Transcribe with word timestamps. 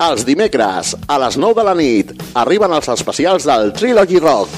Els 0.00 0.22
dimecres, 0.24 0.94
a 1.12 1.18
les 1.20 1.36
9 1.36 1.58
de 1.58 1.64
la 1.66 1.74
nit, 1.76 2.12
arriben 2.40 2.72
els 2.72 2.88
especials 2.88 3.44
del 3.44 3.68
Trilogy 3.76 4.16
Rock 4.22 4.48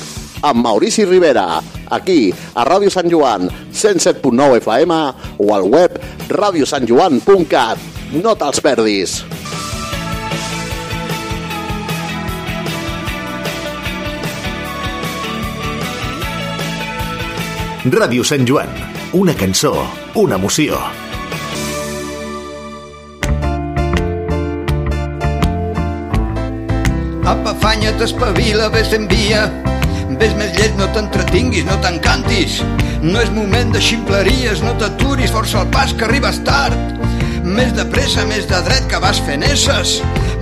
amb 0.47 0.63
Maurici 0.63 1.03
Rivera, 1.03 1.59
aquí, 1.91 2.31
a 2.55 2.63
Ràdio 2.67 2.91
Sant 2.95 3.11
Joan, 3.11 3.49
107.9 3.75 4.61
FM 4.61 4.99
o 5.43 5.51
al 5.55 5.67
web 5.67 5.99
radiosantjoan.cat. 6.31 7.91
No 8.23 8.35
te'ls 8.39 8.63
perdis! 8.63 9.19
Ràdio 17.83 18.23
Sant 18.23 18.47
Joan, 18.47 18.71
una 19.19 19.35
cançó, 19.35 19.75
una 20.15 20.39
emoció. 20.39 20.79
Apa, 27.33 27.55
afanya't, 27.57 27.97
espavila, 28.05 28.69
ves 28.69 28.91
envia. 28.93 29.47
Ves 30.21 30.35
més 30.37 30.51
lleig, 30.53 30.75
no 30.77 30.85
t'entretinguis, 30.93 31.65
no 31.65 31.79
t'encantis. 31.81 32.59
No 33.01 33.23
és 33.23 33.31
moment 33.33 33.73
de 33.73 33.81
ximpleries, 33.81 34.61
no 34.61 34.75
t'aturis, 34.77 35.33
força 35.33 35.63
el 35.63 35.71
pas, 35.73 35.95
que 35.97 36.05
arribes 36.05 36.43
tard. 36.45 36.77
Més 37.43 37.73
de 37.79 37.87
pressa, 37.89 38.27
més 38.29 38.45
de 38.51 38.61
dret, 38.69 38.85
que 38.91 39.01
vas 39.01 39.23
fent 39.25 39.47
esses. 39.49 39.95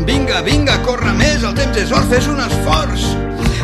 Vinga, 0.08 0.42
vinga, 0.42 0.80
corre 0.82 1.14
més, 1.20 1.46
el 1.46 1.54
temps 1.60 1.78
és 1.78 1.94
or, 1.94 2.10
fes 2.10 2.26
un 2.32 2.42
esforç. 2.42 3.06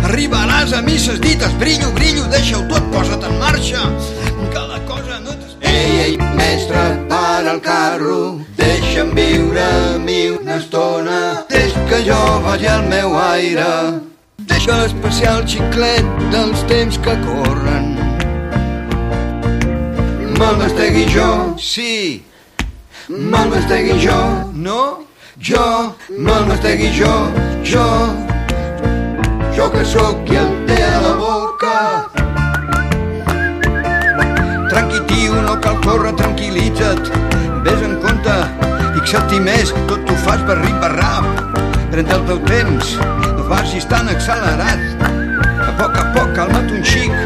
Arribaràs 0.07 0.77
a 0.79 0.85
misses 0.87 1.19
dites, 1.19 1.59
brillo, 1.59 1.91
brillo, 1.99 2.29
deixa-ho 2.31 2.63
tot, 2.71 2.87
posa't 2.95 3.27
en 3.27 3.41
marxa. 3.43 3.89
Ei, 5.77 5.93
ei, 6.07 6.19
mestre, 6.41 6.83
para 7.09 7.53
el 7.53 7.61
carro, 7.61 8.41
deixa'm 8.57 9.15
viure 9.15 9.61
a 9.61 9.99
mi 9.99 10.21
una 10.31 10.57
estona. 10.57 11.21
Deix 11.51 11.73
que 11.89 12.03
jo 12.09 12.21
vagi 12.45 12.67
al 12.67 12.85
meu 12.89 13.17
aire. 13.21 13.73
Deixa 14.53 14.77
l'especial 14.81 15.45
xiclet 15.45 16.07
dels 16.33 16.63
temps 16.71 16.99
que 17.05 17.17
corren. 17.27 17.93
Me'l 20.39 20.57
mastegui 20.61 21.05
jo, 21.13 21.29
sí. 21.59 22.23
Me'l 23.09 23.53
mastegui 23.53 23.99
jo, 24.07 24.21
no? 24.53 24.81
Jo, 25.41 25.67
me'l 26.11 26.49
mastegui 26.53 26.91
jo, 26.99 27.15
jo. 27.65 27.89
Jo 29.57 29.71
que 29.73 29.85
sóc 29.85 30.25
qui 30.29 30.37
el 30.37 30.57
té 30.69 30.83
a 30.85 31.01
la 31.05 31.15
boca. 31.21 32.36
Tranqui, 34.77 35.01
tio, 35.09 35.33
no 35.41 35.55
cal 35.65 35.79
córrer, 35.81 36.11
tranquil·litza't. 36.19 37.07
Ves 37.65 37.85
en 37.87 37.95
compte, 38.03 38.35
fixa't-hi 38.99 39.39
més, 39.41 39.71
tot 39.89 40.03
t'ho 40.05 40.17
fas 40.27 40.43
per 40.45 40.59
rip 40.59 40.75
per 40.83 40.91
rap. 40.93 41.55
Pren 41.95 42.13
el 42.13 42.27
teu 42.29 42.43
temps, 42.51 42.91
no 43.25 43.47
vagis 43.49 43.89
tan 43.89 44.11
accelerat. 44.13 44.83
A 45.65 45.73
poc 45.81 45.97
a 45.97 46.05
poc, 46.13 46.35
calma't 46.37 46.69
un 46.77 46.85
xic, 46.85 47.17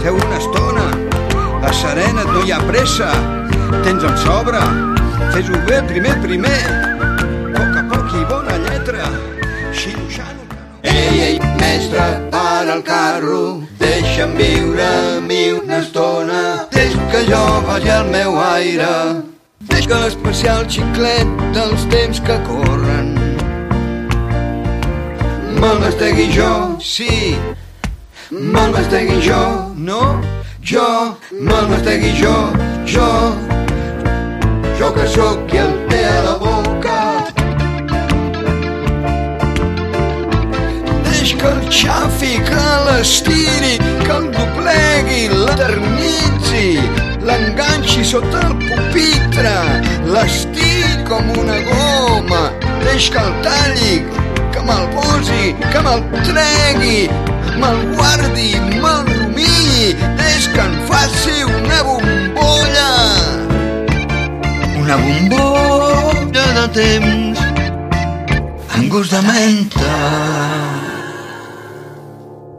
seu 0.00 0.16
una 0.16 0.40
estona. 0.40 0.86
Asserena't, 1.68 2.32
no 2.32 2.46
hi 2.46 2.56
ha 2.56 2.62
pressa, 2.64 3.10
tens 3.84 4.08
en 4.08 4.16
sobre. 4.24 4.64
Fes-ho 5.36 5.60
bé, 5.68 5.82
primer, 5.92 6.16
primer. 6.24 6.56
A 6.64 7.52
poc 7.60 7.78
a 7.82 7.86
poc 7.92 8.16
i 8.16 8.24
bona 8.32 8.56
lletra. 8.64 9.12
Xiruixant 9.76 10.35
Ei, 10.96 11.20
ei, 11.20 11.38
mestre, 11.60 12.04
para 12.30 12.74
el 12.76 12.82
carro, 12.82 13.62
deixa'm 13.78 14.32
viure 14.38 14.82
a 14.82 15.20
mi 15.20 15.52
una 15.52 15.80
estona. 15.84 16.42
Deix 16.72 16.96
que 17.12 17.20
jo 17.30 17.42
vagi 17.68 17.90
al 17.90 18.08
meu 18.14 18.38
aire. 18.40 18.94
Deix 19.68 19.86
que 19.90 20.00
l'especial 20.04 20.64
xiclet 20.72 21.28
dels 21.56 21.84
temps 21.92 22.22
que 22.26 22.38
corren. 22.48 23.12
Me'l 25.60 25.78
mastegui 25.84 26.30
jo, 26.32 26.50
sí. 26.80 27.36
Me'l 28.30 28.72
mastegui 28.72 29.20
jo, 29.28 29.44
no? 29.76 30.02
Jo, 30.72 30.88
me'l 31.32 31.72
mastegui 31.72 32.12
jo, 32.22 32.36
jo. 32.96 33.08
Jo 34.78 34.92
que 34.92 35.08
sóc 35.08 35.48
qui 35.48 35.64
el 35.64 35.74
té 35.88 36.04
a 36.04 36.20
la 36.28 36.36
boca. 36.36 36.55
Deix 41.26 41.38
que 41.40 41.48
el 41.50 41.70
xafi, 41.74 42.34
que 42.46 42.64
l'estiri, 42.86 43.72
que 44.04 44.12
el 44.14 44.28
doblegui, 44.30 45.24
l'eternitzi, 45.32 46.78
l'enganxi 47.26 48.04
sota 48.06 48.44
el 48.46 48.54
pupitre, 48.60 49.56
l'estiri 50.06 51.02
com 51.08 51.26
una 51.42 51.58
goma, 51.66 52.44
deix 52.84 53.10
que 53.10 53.18
el 53.24 53.34
talli, 53.42 53.90
que 54.54 54.62
me'l 54.70 54.86
posi, 54.94 55.50
que 55.74 55.82
me'l 55.88 56.06
tregui, 56.30 57.10
me'l 57.58 57.82
guardi, 57.98 58.48
me'l 58.78 59.02
rumilli, 59.10 59.98
deix 60.22 60.46
que 60.54 60.62
en 60.62 60.80
faci 60.86 61.42
una 61.50 61.82
bombolla. 61.90 62.90
Una 64.78 65.02
bombolla 65.02 66.50
de 66.62 66.68
temps 66.82 67.46
amb 68.76 68.92
gust 68.94 69.10
de 69.10 69.26
menta. 69.26 70.85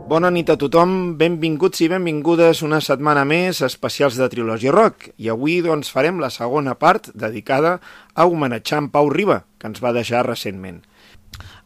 Bona 0.07 0.29
nit 0.31 0.47
a 0.47 0.55
tothom, 0.55 1.17
benvinguts 1.19 1.81
i 1.83 1.89
benvingudes 1.91 2.61
una 2.63 2.77
setmana 2.79 3.25
més 3.27 3.57
a 3.59 3.67
especials 3.67 4.15
de 4.15 4.29
Trilogia 4.31 4.71
Rock 4.71 5.09
i 5.19 5.27
avui 5.33 5.57
doncs 5.65 5.89
farem 5.91 6.21
la 6.23 6.29
segona 6.31 6.77
part 6.79 7.09
dedicada 7.11 7.73
a 8.15 8.23
homenatjar 8.23 8.79
en 8.85 8.87
Pau 8.93 9.09
Riba, 9.11 9.41
que 9.59 9.67
ens 9.67 9.83
va 9.83 9.91
deixar 9.91 10.23
recentment. 10.23 10.79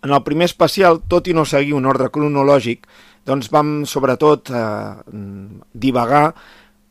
En 0.01 0.09
el 0.09 0.23
primer 0.25 0.47
especial, 0.49 1.03
tot 1.05 1.29
i 1.29 1.37
no 1.37 1.45
seguir 1.45 1.75
un 1.77 1.85
ordre 1.85 2.09
cronològic, 2.09 2.89
doncs 3.29 3.51
vam 3.53 3.83
sobretot 3.85 4.49
eh, 4.49 4.65
divagar 5.85 6.25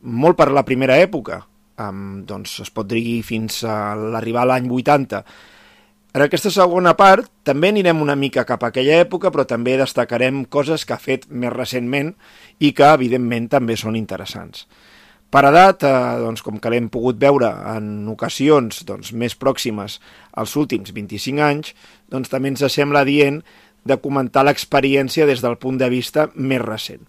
molt 0.07 0.39
per 0.39 0.53
la 0.55 0.63
primera 0.63 1.01
època, 1.03 1.41
um, 1.83 2.21
doncs 2.23 2.61
es 2.63 2.71
pot 2.71 2.87
dir 2.87 3.19
fins 3.27 3.65
a 3.67 3.91
l'arribar 3.99 4.47
a 4.47 4.53
l'any 4.53 4.71
80, 4.71 5.25
en 6.11 6.23
aquesta 6.25 6.51
segona 6.51 6.91
part 6.99 7.29
també 7.47 7.69
anirem 7.71 8.01
una 8.03 8.17
mica 8.19 8.43
cap 8.47 8.63
a 8.63 8.71
aquella 8.71 8.99
època, 8.99 9.31
però 9.31 9.45
també 9.47 9.77
destacarem 9.79 10.43
coses 10.51 10.83
que 10.83 10.95
ha 10.95 10.99
fet 10.99 11.29
més 11.29 11.53
recentment 11.53 12.11
i 12.59 12.73
que, 12.75 12.89
evidentment, 12.91 13.47
també 13.53 13.77
són 13.79 13.95
interessants. 13.95 14.65
Per 15.31 15.45
edat, 15.47 15.85
eh, 15.87 15.91
doncs, 16.19 16.41
com 16.43 16.59
que 16.59 16.69
l'hem 16.69 16.89
pogut 16.91 17.15
veure 17.15 17.47
en 17.77 18.09
ocasions 18.11 18.81
doncs, 18.83 19.13
més 19.15 19.37
pròximes 19.39 20.01
als 20.35 20.57
últims 20.59 20.91
25 20.91 21.39
anys, 21.39 21.71
doncs 22.11 22.27
també 22.27 22.51
ens 22.51 22.65
sembla 22.67 23.05
dient 23.07 23.39
de 23.87 23.97
comentar 24.03 24.43
l'experiència 24.43 25.25
des 25.25 25.39
del 25.39 25.55
punt 25.57 25.79
de 25.79 25.87
vista 25.89 26.27
més 26.35 26.59
recent. 26.61 27.07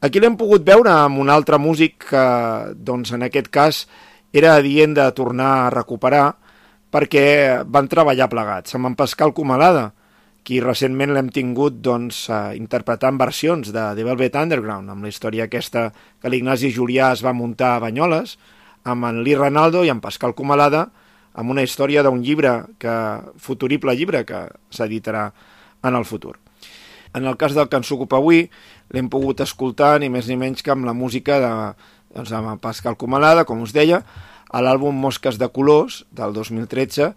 Aquí 0.00 0.20
l'hem 0.20 0.40
pogut 0.40 0.64
veure 0.64 0.90
amb 0.90 1.20
un 1.20 1.28
altre 1.28 1.60
músic 1.60 2.08
que, 2.08 2.24
doncs, 2.72 3.12
en 3.12 3.28
aquest 3.28 3.52
cas, 3.52 3.84
era 4.32 4.56
adient 4.56 4.96
de 4.96 5.04
tornar 5.12 5.52
a 5.66 5.70
recuperar, 5.70 6.38
perquè 6.96 7.60
van 7.68 7.90
treballar 7.92 8.30
plegats, 8.32 8.72
amb 8.76 8.88
en 8.88 8.94
Pascal 8.96 9.34
Comalada, 9.36 9.90
qui 10.46 10.62
recentment 10.62 11.10
l'hem 11.12 11.26
tingut 11.34 11.82
doncs, 11.84 12.22
eh, 12.30 12.54
interpretant 12.56 13.18
versions 13.20 13.68
de 13.74 13.82
The 13.98 14.04
Velvet 14.06 14.38
Underground, 14.40 14.88
amb 14.88 15.04
la 15.04 15.10
història 15.12 15.44
aquesta 15.44 15.90
que 16.22 16.30
l'Ignasi 16.32 16.70
Julià 16.72 17.10
es 17.12 17.20
va 17.26 17.34
muntar 17.36 17.74
a 17.74 17.82
Banyoles, 17.84 18.38
amb 18.84 19.04
en 19.04 19.20
Lee 19.26 19.36
Ranaldo 19.36 19.82
i 19.84 19.90
en 19.92 20.00
Pascal 20.00 20.32
Comalada, 20.38 20.86
amb 21.34 21.52
una 21.52 21.64
història 21.66 22.04
d'un 22.06 22.22
llibre, 22.24 22.54
que 22.78 22.94
futurible 23.36 23.92
llibre, 23.98 24.24
que 24.24 24.46
s'editarà 24.70 25.26
en 25.84 25.98
el 25.98 26.06
futur. 26.08 26.38
En 27.12 27.26
el 27.26 27.36
cas 27.36 27.52
del 27.52 27.68
que 27.68 27.76
ens 27.76 27.92
ocupa 27.92 28.16
avui, 28.16 28.46
l'hem 28.94 29.10
pogut 29.12 29.42
escoltar 29.44 29.98
ni 30.00 30.08
més 30.08 30.30
ni 30.30 30.38
menys 30.40 30.62
que 30.62 30.72
amb 30.72 30.88
la 30.88 30.96
música 30.96 31.42
de, 31.42 31.52
doncs, 32.16 32.32
amb 32.32 32.62
Pascal 32.62 32.96
Comalada, 32.96 33.44
com 33.44 33.60
us 33.60 33.76
deia, 33.76 34.00
a 34.50 34.62
l'àlbum 34.62 34.96
Mosques 35.00 35.38
de 35.40 35.48
Colors, 35.52 36.04
del 36.14 36.34
2013, 36.36 37.12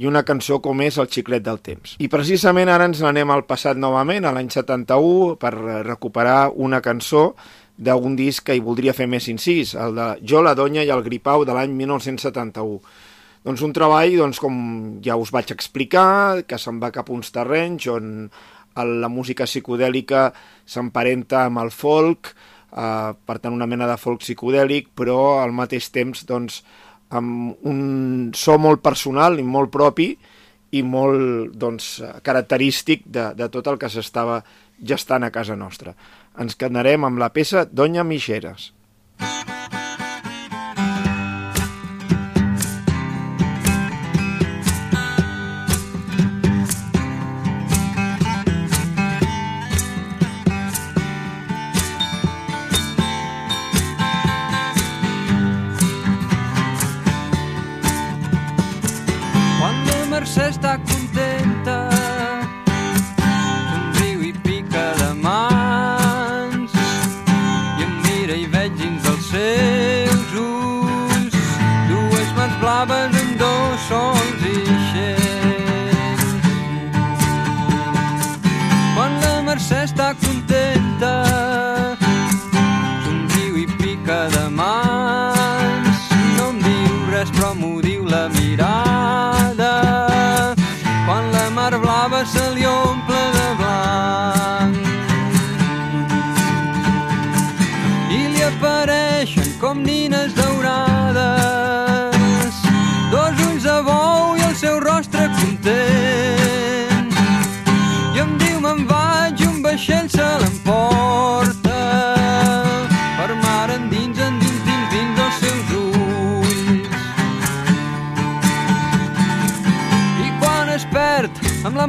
i 0.00 0.08
una 0.08 0.22
cançó 0.24 0.58
com 0.64 0.80
és 0.80 0.96
El 0.98 1.10
xiclet 1.12 1.44
del 1.44 1.60
temps. 1.60 1.96
I 2.00 2.08
precisament 2.12 2.70
ara 2.72 2.86
ens 2.88 3.02
n'anem 3.04 3.30
al 3.30 3.44
passat 3.48 3.76
novament, 3.76 4.24
a 4.24 4.32
l'any 4.32 4.48
71, 4.50 5.36
per 5.40 5.52
recuperar 5.84 6.52
una 6.54 6.80
cançó 6.80 7.32
d'un 7.76 8.16
disc 8.16 8.44
que 8.46 8.56
hi 8.56 8.62
voldria 8.64 8.94
fer 8.96 9.08
més 9.10 9.28
incís, 9.28 9.74
el 9.74 9.96
de 9.96 10.08
Jo, 10.28 10.42
la 10.44 10.54
Donya 10.54 10.84
i 10.84 10.92
el 10.92 11.04
Gripau 11.04 11.44
de 11.44 11.56
l'any 11.56 11.74
1971. 11.76 12.80
Doncs 13.42 13.62
un 13.66 13.72
treball, 13.74 14.16
doncs, 14.20 14.38
com 14.38 14.56
ja 15.02 15.16
us 15.18 15.32
vaig 15.34 15.50
explicar, 15.50 16.44
que 16.46 16.58
se'n 16.62 16.78
va 16.82 16.92
cap 16.94 17.10
a 17.10 17.14
uns 17.16 17.32
terrenys 17.34 17.88
on 17.90 18.28
la 18.76 19.08
música 19.12 19.44
psicodèlica 19.44 20.30
s'emparenta 20.64 21.46
amb 21.48 21.60
el 21.60 21.72
folk, 21.74 22.32
eh, 22.72 23.12
per 23.14 23.38
tant 23.38 23.54
una 23.54 23.68
mena 23.68 23.88
de 23.90 23.98
folk 24.00 24.22
psicodèlic, 24.24 24.90
però 24.96 25.42
al 25.42 25.54
mateix 25.56 25.90
temps 25.94 26.24
doncs, 26.28 26.62
amb 27.12 27.66
un 27.68 28.30
so 28.34 28.56
molt 28.56 28.80
personal 28.80 29.38
i 29.38 29.44
molt 29.44 29.70
propi 29.72 30.14
i 30.72 30.80
molt 30.82 31.52
doncs, 31.60 31.98
característic 32.24 33.04
de, 33.04 33.30
de 33.36 33.50
tot 33.52 33.68
el 33.68 33.76
que 33.78 33.92
s'estava 33.92 34.40
gestant 34.80 35.28
a 35.28 35.30
casa 35.34 35.56
nostra. 35.56 35.92
Ens 36.40 36.56
quedarem 36.56 37.04
amb 37.04 37.20
la 37.20 37.28
peça 37.34 37.66
Doña 37.68 38.06
Mixeres. 38.08 38.72
Mercè 39.20 39.81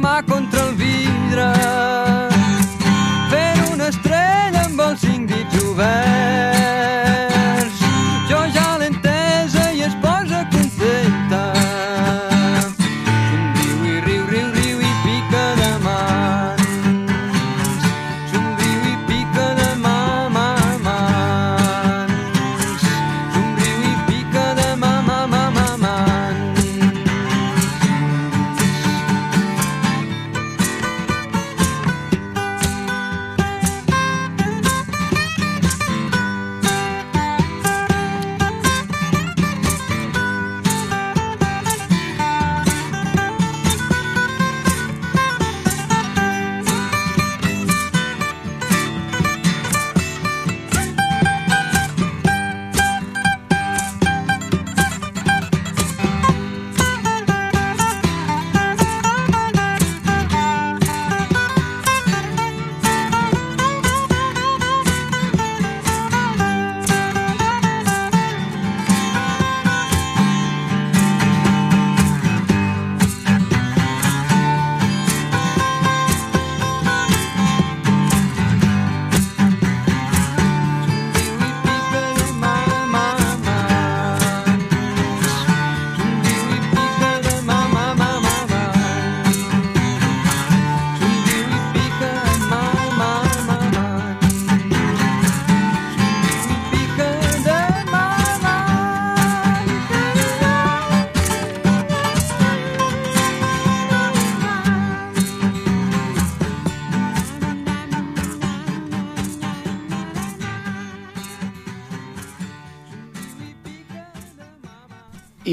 country 0.00 0.22
con 0.26 0.53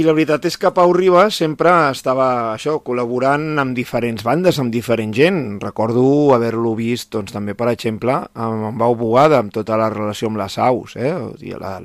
I 0.02 0.06
la 0.08 0.16
veritat 0.18 0.48
és 0.50 0.56
que 0.58 0.72
Pau 0.74 0.90
Riba 0.96 1.28
sempre 1.30 1.70
estava 1.92 2.26
això 2.56 2.80
col·laborant 2.82 3.60
amb 3.62 3.76
diferents 3.78 4.24
bandes, 4.26 4.58
amb 4.58 4.74
diferent 4.74 5.12
gent. 5.14 5.60
Recordo 5.62 6.04
haver-lo 6.34 6.72
vist 6.80 7.12
doncs, 7.14 7.34
també, 7.36 7.54
per 7.60 7.68
exemple, 7.70 8.16
amb, 8.34 8.64
amb 8.72 8.82
Bau 8.82 8.96
Bugada, 8.98 9.38
amb 9.44 9.54
tota 9.54 9.78
la 9.78 9.92
relació 9.94 10.32
amb 10.32 10.42
les 10.42 10.56
aus, 10.58 10.96
eh? 10.98 11.12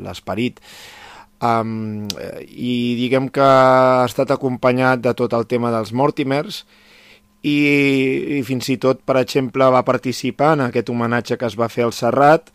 l'esperit. 0.01 0.63
Um, 1.45 2.07
I 2.41 2.97
diguem 3.03 3.29
que 3.29 3.45
ha 3.45 4.07
estat 4.07 4.33
acompanyat 4.33 5.03
de 5.05 5.13
tot 5.19 5.37
el 5.37 5.45
tema 5.51 5.75
dels 5.75 5.93
Mortimers 5.93 6.63
i, 7.43 7.59
i 8.39 8.41
fins 8.49 8.71
i 8.73 8.79
tot, 8.81 9.05
per 9.05 9.19
exemple, 9.21 9.69
va 9.75 9.85
participar 9.85 10.55
en 10.57 10.65
aquest 10.71 10.89
homenatge 10.95 11.37
que 11.37 11.51
es 11.51 11.59
va 11.61 11.69
fer 11.69 11.85
al 11.85 11.93
Serrat, 11.93 12.49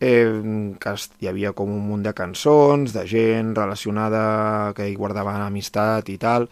eh, 0.00 0.74
que 0.80 0.94
hi 1.20 1.30
havia 1.30 1.52
com 1.52 1.70
un 1.74 1.84
munt 1.88 2.04
de 2.06 2.14
cançons, 2.14 2.94
de 2.94 3.04
gent 3.06 3.54
relacionada 3.56 4.72
que 4.76 4.88
hi 4.88 4.96
guardaven 4.98 5.42
amistat 5.42 6.08
i 6.08 6.18
tal, 6.18 6.48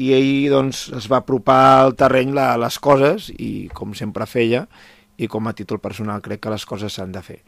i 0.00 0.12
ell 0.16 0.48
doncs, 0.52 0.86
es 0.96 1.10
va 1.10 1.20
apropar 1.20 1.60
al 1.82 1.94
terreny 1.98 2.32
la, 2.36 2.54
les 2.60 2.78
coses, 2.80 3.28
i 3.36 3.68
com 3.74 3.92
sempre 3.94 4.28
feia, 4.30 4.64
i 5.20 5.28
com 5.28 5.46
a 5.46 5.52
títol 5.52 5.80
personal 5.82 6.22
crec 6.24 6.40
que 6.46 6.52
les 6.52 6.64
coses 6.64 6.96
s'han 6.96 7.12
de 7.12 7.22
fer. 7.22 7.40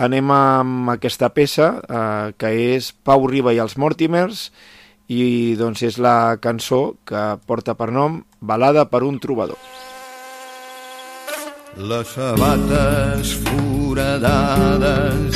Anem 0.00 0.30
amb 0.32 0.90
aquesta 0.92 1.30
peça, 1.32 1.72
eh, 1.80 2.32
que 2.40 2.52
és 2.74 2.92
Pau 2.92 3.26
Riba 3.28 3.54
i 3.56 3.60
els 3.60 3.76
Mortimers, 3.80 4.50
i 5.10 5.56
doncs 5.58 5.82
és 5.88 5.98
la 5.98 6.36
cançó 6.40 6.94
que 7.04 7.22
porta 7.46 7.74
per 7.74 7.90
nom 7.90 8.20
Balada 8.40 8.86
per 8.88 9.02
un 9.04 9.18
trobador. 9.20 9.58
Les 11.76 12.14
sabates 12.14 13.36
foradades, 13.90 15.34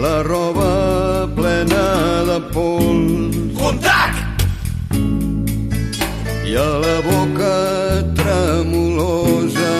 la 0.00 0.22
roba 0.22 1.28
plena 1.36 2.24
de 2.24 2.38
pols. 2.54 3.36
Contrac! 3.58 4.14
I 6.48 6.54
a 6.56 6.68
la 6.84 6.98
boca 7.04 7.56
tremolosa 8.16 9.74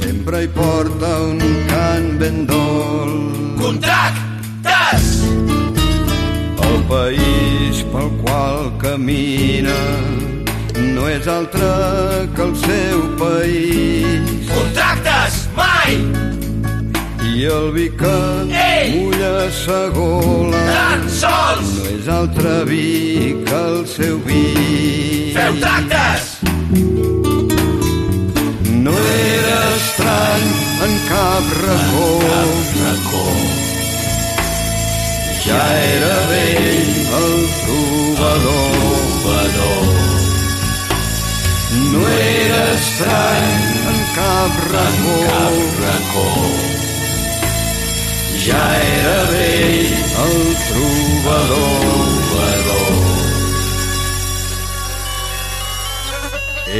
sempre 0.00 0.42
hi 0.44 0.50
porta 0.58 1.12
un 1.30 1.40
cant 1.70 2.10
ben 2.20 2.44
dolç. 2.50 3.56
Contractes! 3.62 5.08
El 6.68 6.76
país 6.92 7.80
pel 7.94 8.12
qual 8.20 8.68
camina 8.84 9.80
no 10.92 11.08
és 11.08 11.24
altre 11.38 11.72
que 12.36 12.44
el 12.50 12.54
seu 12.66 13.08
país. 13.24 14.52
Contractes! 14.52 15.40
Mai! 15.56 16.41
I 17.34 17.44
el 17.46 17.70
vi 17.72 17.88
que 18.00 18.16
Ei! 18.52 18.90
mulla 19.00 19.50
sa 19.50 19.88
gola 19.94 20.58
Tan 20.68 21.08
sols! 21.08 21.68
no 21.78 21.84
és 21.96 22.08
altre 22.08 22.52
vi 22.68 23.32
que 23.46 23.60
el 23.70 23.86
seu 23.88 24.18
vi. 24.26 24.42
Feu 25.36 25.56
tractes! 25.62 26.26
No 28.84 28.92
era 28.92 29.58
estrany 29.78 30.46
en 30.86 30.94
cap 31.08 31.44
racó, 31.62 32.08
Racó. 32.82 33.24
ja 35.44 35.62
era 35.94 36.16
vell 36.32 36.90
el 37.20 37.34
trobador. 37.62 38.76
Bador. 39.24 39.88
No 41.92 42.02
era 42.08 42.62
estrany 42.74 43.50
en 43.92 43.98
cap 44.18 44.52
racó, 44.74 45.18
Racó. 45.80 46.71
Ja 48.46 48.64
era 48.74 49.18
vell 49.30 49.92
el 50.24 50.38
trobador. 50.68 52.10
Bador. 52.32 52.96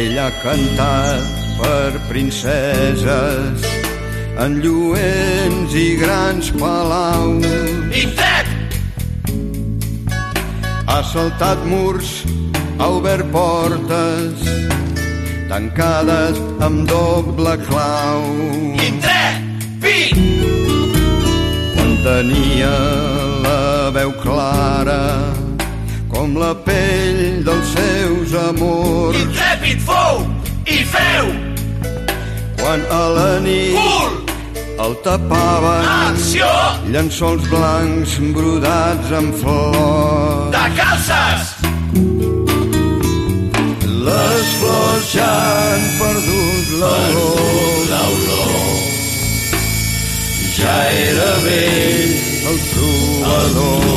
Ell 0.00 0.18
ha 0.18 0.30
cantat 0.42 1.22
per 1.60 1.92
princeses 2.08 3.68
en 4.42 4.58
lluents 4.64 5.76
i 5.76 5.86
grans 6.00 6.50
palaus. 6.58 7.46
Indret! 8.02 8.50
Ha 10.88 11.00
saltat 11.12 11.62
murs, 11.68 12.22
ha 12.80 12.90
obert 12.98 13.28
portes, 13.36 14.42
tancades 15.52 16.42
amb 16.64 16.88
doble 16.90 17.56
clau. 17.68 18.22
Indret! 18.90 19.50
Pit! 19.82 20.31
Tenia 22.02 22.70
la 23.44 23.90
veu 23.94 24.10
clara, 24.18 25.30
com 26.10 26.34
la 26.34 26.50
pell 26.66 27.44
dels 27.46 27.68
seus 27.76 28.34
amors. 28.48 29.18
Intrèpid 29.20 29.84
fou 29.86 30.24
i 30.66 30.80
feu! 30.94 31.30
Quan 32.58 32.82
a 32.90 33.02
la 33.18 33.28
nit 33.44 33.78
Cul! 33.78 34.18
el 34.82 34.96
tapaven 35.06 35.86
Acció! 36.10 36.50
llençols 36.90 37.46
blancs 37.52 38.18
brodats 38.34 39.14
amb 39.20 39.38
flors. 39.38 40.50
De 40.56 40.64
calces! 40.80 41.54
Les 44.02 44.50
flors 44.58 45.06
ja 45.14 45.30
han 45.30 45.86
perdut 46.02 46.74
l'olor. 46.82 48.61
Ja 50.52 50.78
era 50.90 51.32
vell 51.44 52.12
el 52.50 52.58
trobador. 52.72 53.92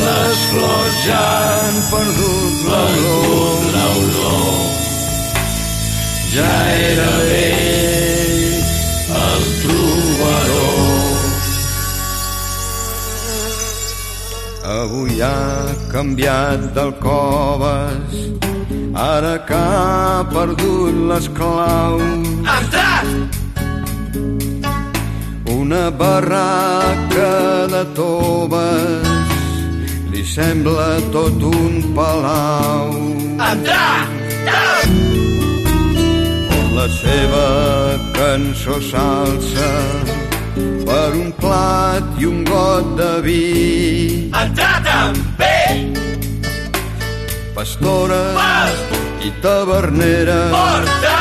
Les 0.00 0.38
flors 0.50 0.96
ja 1.04 1.24
han 1.58 1.76
perdut 1.90 2.54
l'olor. 2.70 3.72
Ja 6.32 6.54
era 6.86 7.10
vell 7.26 8.56
el 9.20 9.44
trobador. 9.66 11.20
Avui 14.78 15.20
ha 15.20 15.76
canviat 15.92 16.72
del 16.80 16.96
coves, 17.04 18.18
ara 18.96 19.36
que 19.52 19.62
ha 19.76 20.24
perdut 20.32 21.06
les 21.12 21.30
claus. 21.36 22.28
Entrat! 22.56 23.41
Una 25.72 25.88
barraca 25.88 27.66
de 27.72 27.82
toves 27.96 29.06
li 30.12 30.20
sembla 30.20 31.00
tot 31.14 31.46
un 31.48 31.78
palau. 31.96 32.90
Entrat! 33.40 34.52
On 36.58 36.76
la 36.76 36.84
seva 36.98 37.46
cançó 38.18 38.76
s'alça 38.90 39.70
per 40.84 41.08
un 41.22 41.32
plat 41.40 42.20
i 42.20 42.28
un 42.28 42.44
got 42.52 42.92
de 43.00 43.10
vi. 43.24 43.48
Entrat 44.44 44.92
amb 44.98 45.24
bé! 45.40 45.56
Pastora 47.56 48.20
Pas! 48.36 48.76
i 49.24 49.32
tavernera 49.40 50.40
Portes! 50.52 51.11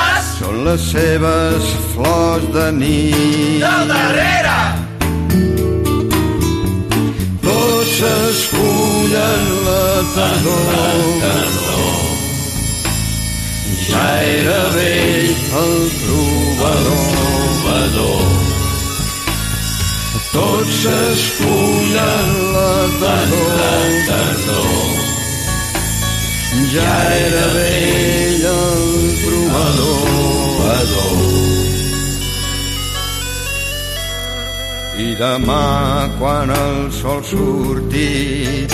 Són 0.51 0.65
les 0.65 0.81
seves 0.91 1.67
flors 1.93 2.45
de 2.55 2.67
nit. 2.75 3.61
Del 3.63 3.83
darrere! 3.91 4.59
Tots 7.45 7.91
s'escullen 7.99 9.45
la 9.67 9.85
tardor. 10.15 10.73
Ja 13.85 14.07
era 14.39 14.63
vell 14.75 15.31
el 15.61 15.77
trobador. 16.01 17.31
Tots 20.33 20.75
s'escullen 20.83 22.29
la 22.57 22.75
tardor. 22.99 23.49
Ja 26.75 26.93
era 27.23 27.47
vell 27.55 28.45
el 28.51 28.85
trobador. 29.25 30.40
I 35.01 35.15
demà, 35.17 36.05
quan 36.19 36.51
el 36.53 36.91
sol 36.93 37.23
surti, 37.25 38.67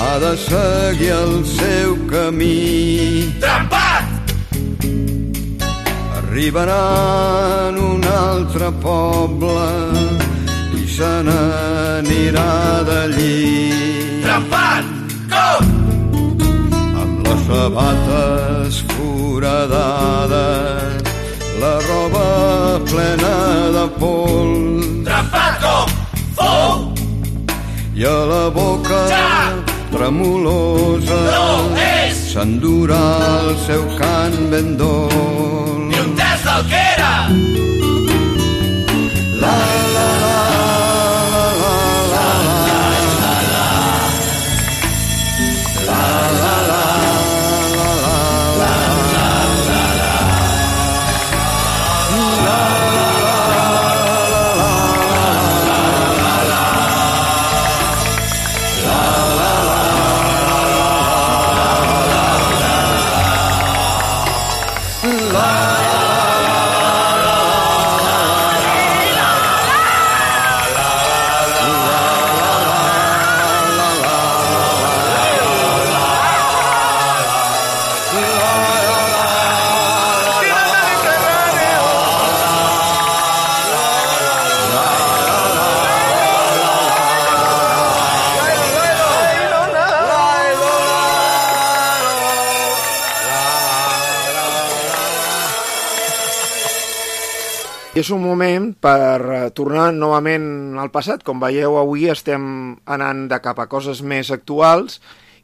ha 0.00 0.14
de 0.18 0.32
seguir 0.42 1.12
el 1.14 1.44
seu 1.46 1.94
camí. 2.10 3.30
Trampat! 3.44 4.06
Arribaran 6.18 7.78
un 7.78 8.02
altre 8.04 8.72
poble 8.82 9.70
i 10.80 10.82
se 10.96 11.12
n'anirà 11.28 12.54
d'allí. 12.88 13.38
Trampat! 14.24 14.84
Com? 15.34 15.64
Amb 17.04 17.14
les 17.28 17.40
sabates 17.52 18.72
foradades, 18.96 20.99
la 21.60 21.74
roba 21.88 22.26
plena 22.90 23.34
de 23.76 23.84
pols 24.00 24.86
Trampat 25.04 25.60
com? 25.64 25.88
Fou! 26.38 26.70
i 27.94 28.04
a 28.08 28.18
la 28.32 28.44
boca 28.58 29.00
Ja! 29.12 29.26
tremolosa 29.92 31.18
No 31.26 31.48
és 31.84 32.16
s'endurà 32.32 33.02
el 33.42 33.50
seu 33.66 33.84
cant 34.00 34.38
ben 34.52 34.76
dolç. 34.80 35.90
ni 35.90 36.00
un 36.04 36.14
terç 36.20 36.42
del 36.48 36.62
que 36.70 36.80
era! 36.94 37.12
La, 39.42 39.56
la, 39.96 40.06
la, 40.22 40.32
la, 40.54 41.09
I 98.00 98.02
és 98.02 98.08
un 98.16 98.22
moment 98.24 98.70
per 98.80 99.20
eh, 99.20 99.38
tornar 99.52 99.90
novament 99.92 100.78
al 100.80 100.88
passat. 100.88 101.20
Com 101.20 101.36
veieu, 101.42 101.74
avui 101.76 102.06
estem 102.08 102.44
anant 102.88 103.26
de 103.28 103.38
cap 103.44 103.58
a 103.60 103.66
coses 103.68 104.00
més 104.00 104.30
actuals 104.32 105.02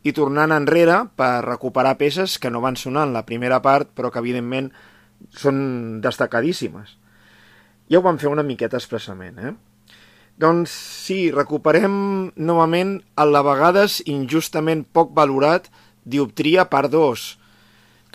i 0.09 0.15
tornant 0.17 0.55
enrere 0.57 1.03
per 1.21 1.45
recuperar 1.45 1.99
peces 2.01 2.39
que 2.41 2.49
no 2.49 2.63
van 2.65 2.79
sonar 2.81 3.03
en 3.05 3.13
la 3.13 3.27
primera 3.29 3.59
part, 3.61 3.91
però 3.93 4.09
que 4.09 4.23
evidentment 4.25 4.71
són 5.37 6.01
destacadíssimes. 6.01 6.97
Ja 7.93 8.01
ho 8.01 8.05
vam 8.09 8.17
fer 8.17 8.33
una 8.33 8.47
miqueta 8.47 8.81
expressament, 8.81 9.37
eh? 9.37 9.53
Doncs 10.41 10.81
sí, 11.05 11.21
recuperem 11.37 12.01
novament 12.41 12.97
el 13.21 13.37
de 13.37 13.47
vegades 13.53 14.01
injustament 14.09 14.89
poc 14.97 15.13
valorat 15.13 15.69
Dioptria 16.09 16.71
part 16.73 16.89
2. 16.97 17.29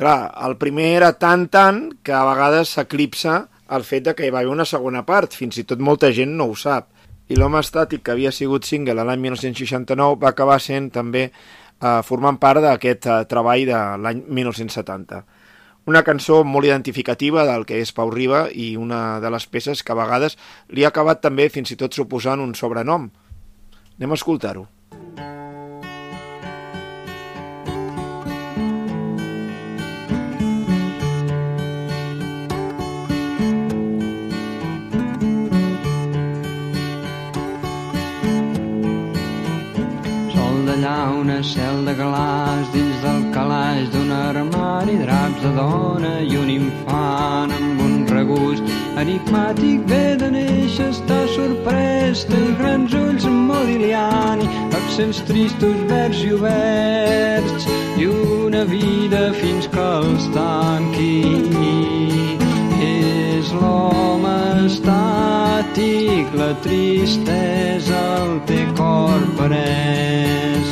Clar, 0.01 0.19
el 0.49 0.57
primer 0.57 0.95
era 0.97 1.13
tan 1.21 1.45
tant 1.53 1.91
que 2.01 2.17
a 2.17 2.25
vegades 2.33 2.73
s'eclipsa 2.79 3.43
el 3.71 3.85
fet 3.87 4.05
de 4.07 4.15
que 4.15 4.27
hi 4.27 4.33
va 4.33 4.41
haver 4.43 4.51
una 4.51 4.67
segona 4.67 5.05
part, 5.07 5.35
fins 5.37 5.57
i 5.61 5.65
tot 5.67 5.79
molta 5.79 6.11
gent 6.15 6.35
no 6.37 6.49
ho 6.51 6.55
sap. 6.55 6.89
I 7.31 7.37
l'home 7.39 7.61
estàtic, 7.63 8.03
que 8.03 8.11
havia 8.11 8.31
sigut 8.35 8.67
single 8.67 9.05
l'any 9.07 9.21
1969, 9.23 10.17
va 10.19 10.33
acabar 10.33 10.59
sent 10.59 10.89
també 10.91 11.29
eh, 11.29 12.01
formant 12.03 12.39
part 12.41 12.63
d'aquest 12.65 13.07
eh, 13.07 13.21
treball 13.31 13.63
de 13.69 13.79
l'any 14.03 14.25
1970. 14.27 15.21
Una 15.89 16.03
cançó 16.05 16.43
molt 16.45 16.67
identificativa 16.67 17.45
del 17.47 17.65
que 17.65 17.79
és 17.81 17.93
Pau 17.95 18.11
Riba 18.13 18.43
i 18.53 18.75
una 18.77 19.19
de 19.23 19.31
les 19.33 19.47
peces 19.49 19.81
que 19.81 19.95
a 19.95 19.97
vegades 19.97 20.37
li 20.69 20.85
ha 20.85 20.91
acabat 20.91 21.23
també 21.23 21.47
fins 21.49 21.71
i 21.73 21.79
tot 21.79 21.95
suposant 21.97 22.43
un 22.43 22.53
sobrenom. 22.53 23.09
Anem 23.97 24.13
a 24.13 24.19
escoltar-ho. 24.19 24.67
Cel 41.43 41.85
de 41.85 41.93
glaç 41.93 42.65
dins 42.73 43.01
del 43.03 43.33
calaix 43.33 43.89
d'un 43.91 44.11
armari, 44.11 44.97
draps 44.97 45.41
de 45.41 45.51
dona 45.55 46.21
i 46.21 46.37
un 46.37 46.49
infant 46.49 47.51
amb 47.51 47.81
un 47.81 48.05
regust 48.07 48.63
enigmàtic 49.01 49.85
ve 49.89 50.15
de 50.21 50.29
néixer, 50.31 50.89
està 50.89 51.19
sorprès, 51.35 52.25
té 52.29 52.37
els 52.37 52.57
grans 52.59 52.93
ulls 52.93 53.25
Modigliani, 53.25 54.47
accents 54.79 55.21
tristos, 55.29 55.77
verds 55.89 56.23
i 56.23 56.33
oberts, 56.37 57.67
i 57.97 58.07
una 58.11 58.63
vida 58.65 59.31
fins 59.41 59.67
que 59.73 59.87
els 60.01 60.27
tanqui. 60.35 61.21
És 62.89 63.53
l'home 63.53 64.37
estàtic, 64.65 66.33
la 66.37 66.53
tristesa 66.65 68.05
el 68.21 68.37
té 68.49 68.65
cor 68.77 69.25
pres. 69.41 70.70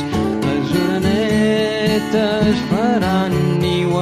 Orenetes 2.10 2.58
faran 2.68 3.34
niu 3.62 3.94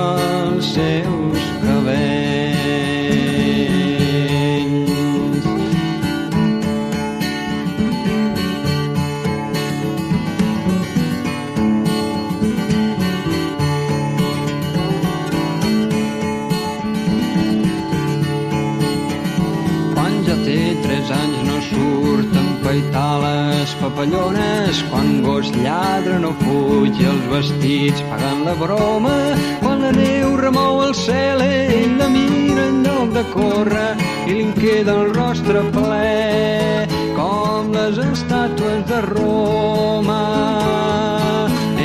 papallones, 23.99 24.85
quan 24.90 25.23
gos 25.23 25.49
lladra 25.59 26.21
no 26.23 26.31
fuig 26.38 27.00
els 27.02 27.25
vestits 27.33 28.02
pagant 28.07 28.45
la 28.47 28.55
broma, 28.55 29.14
quan 29.59 29.83
la 29.83 29.90
neu 29.90 30.37
remou 30.38 30.85
el 30.85 30.95
cel 30.95 31.43
ell 31.43 31.97
la 31.99 32.07
mira 32.09 32.67
en 32.71 32.85
lloc 32.87 33.11
de 33.17 33.25
córrer 33.33 33.90
i 34.28 34.37
li 34.37 34.47
queda 34.55 34.95
el 35.00 35.11
rostre 35.17 35.64
ple 35.75 36.87
com 37.17 37.75
les 37.75 37.99
estàtues 38.05 38.87
de 38.87 39.00
Roma. 39.09 40.21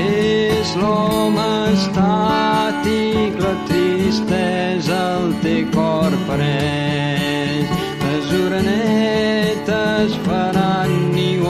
És 0.04 0.76
l'home 0.78 1.50
estàtic, 1.74 3.42
la 3.42 3.56
tristesa 3.72 5.02
el 5.18 5.34
té 5.42 5.58
cor 5.74 6.14
pres. 6.30 7.74
Les 8.06 8.38
orenetes 8.44 10.20
faran 10.28 10.94
niu 11.18 11.43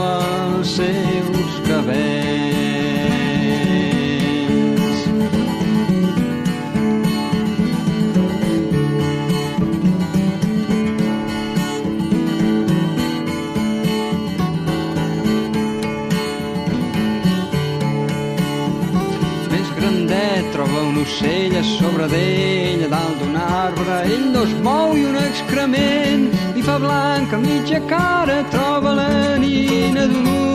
ocell 22.03 22.09
a 22.09 22.09
sobre 22.09 22.09
d'ell 22.09 22.83
a 22.83 22.89
dalt 22.89 23.17
d'un 23.19 23.35
arbre 23.35 23.95
ell 24.13 24.31
no 24.31 24.43
es 24.43 24.53
mou 24.63 24.95
i 24.95 25.05
un 25.05 25.15
excrement 25.15 26.23
li 26.55 26.61
fa 26.61 26.77
blanca 26.77 27.37
mitja 27.37 27.79
cara 27.87 28.43
troba 28.49 28.93
la 28.93 29.37
nina 29.37 30.05
d'un 30.07 30.27
ull 30.27 30.53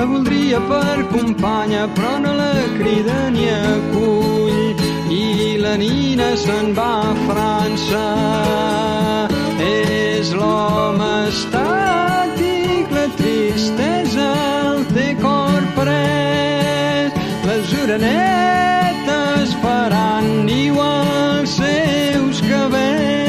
la 0.00 0.04
voldria 0.06 0.58
per 0.60 1.06
companya 1.12 1.86
però 1.94 2.18
no 2.18 2.32
la 2.32 2.54
crida 2.78 3.28
ni 3.28 3.48
acull. 3.48 4.76
I 5.10 5.58
la 5.58 5.74
nina 5.76 6.28
se'n 6.36 6.72
va 6.72 6.92
a 7.10 7.14
França. 7.26 8.06
És 9.60 10.32
l'home 10.32 11.10
estàtic 11.28 12.96
la 12.96 13.06
tristesa 13.20 14.30
el 14.62 14.80
té 14.94 15.08
cor 15.20 15.60
pres. 15.76 17.12
Les 17.44 17.76
orenetes 17.82 18.99
faran 20.20 20.46
niu 20.46 20.76
seus 21.44 22.40
cabells. 22.40 23.20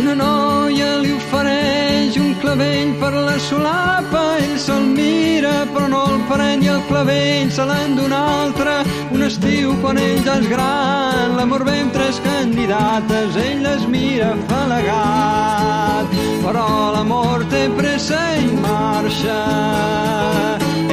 Una 0.00 0.14
noia 0.14 0.98
li 1.02 1.12
ofereix 1.16 2.16
un 2.16 2.34
clavell 2.42 2.92
per 3.00 3.12
la 3.14 3.38
solapa, 3.38 4.24
ell 4.44 4.58
se'l 4.58 4.84
mira 4.96 5.66
però 5.72 5.88
no 5.88 6.04
el 6.12 6.20
pren 6.28 6.62
i 6.62 6.68
el 6.68 6.82
clavell 6.88 7.50
se 7.50 7.64
l'han 7.64 7.96
d'un 7.96 8.12
altre. 8.12 8.99
Un 9.30 9.34
estiu 9.36 9.74
quan 9.78 9.98
ell 10.02 10.24
ja 10.26 10.32
és 10.40 10.46
gran, 10.50 11.36
l'amor 11.38 11.62
ve 11.62 11.76
amb 11.84 11.92
tres 11.94 12.16
candidates, 12.24 13.36
ell 13.38 13.60
les 13.62 13.84
mira 13.86 14.32
afalagat, 14.34 16.16
però 16.42 16.64
l'amor 16.96 17.44
té 17.52 17.60
pressa 17.78 18.18
i 18.42 18.48
marxa. 18.64 19.36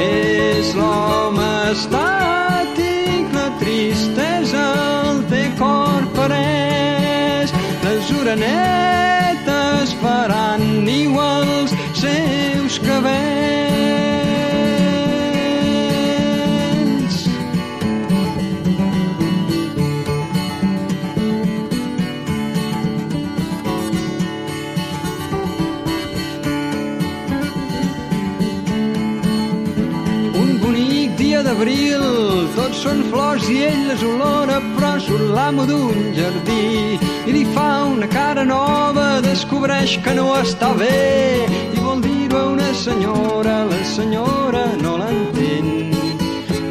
És 0.03 0.69
l'home 0.77 1.47
estàtic, 1.71 3.33
la 3.33 3.47
tristesa 3.63 4.65
el 5.07 5.23
té 5.31 5.47
cor 5.57 6.05
pres, 6.19 7.55
les 7.87 8.11
orenetes 8.19 9.95
faran 10.03 10.61
niu 10.85 11.17
als 11.25 11.73
seus 12.03 12.77
cabells. 12.85 13.26
Són 32.87 33.01
flors 33.11 33.45
i 33.51 33.57
ell 33.67 33.81
les 33.89 34.03
olora, 34.05 34.57
però 34.75 34.91
surt 35.03 35.31
l'amo 35.35 35.65
d'un 35.67 35.97
jardí 36.15 36.95
i 37.27 37.33
li 37.35 37.43
fa 37.55 37.83
una 37.91 38.07
cara 38.07 38.45
nova, 38.47 39.07
descobreix 39.25 39.97
que 40.05 40.13
no 40.15 40.27
està 40.37 40.69
bé 40.79 41.01
i 41.75 41.83
vol 41.83 41.99
dir-ho 42.05 42.39
a 42.39 42.45
una 42.53 42.69
senyora, 42.85 43.57
la 43.71 43.81
senyora 43.91 44.63
no 44.83 44.95
l'entén 45.01 45.67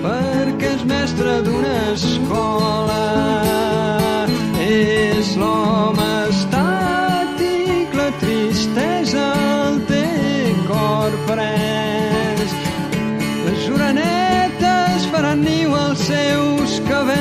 perquè 0.06 0.72
és 0.78 0.88
mestre 0.88 1.36
d'una 1.44 1.76
escola. 1.92 3.02
És 4.66 5.34
l'home 5.40 6.10
estàtic, 6.32 7.96
la 8.00 8.10
tristesa 8.24 9.30
el 9.68 9.82
té 9.90 10.04
cor 10.70 11.24
pres. 11.28 12.15
Seus 16.06 16.80
cabells. 16.86 17.16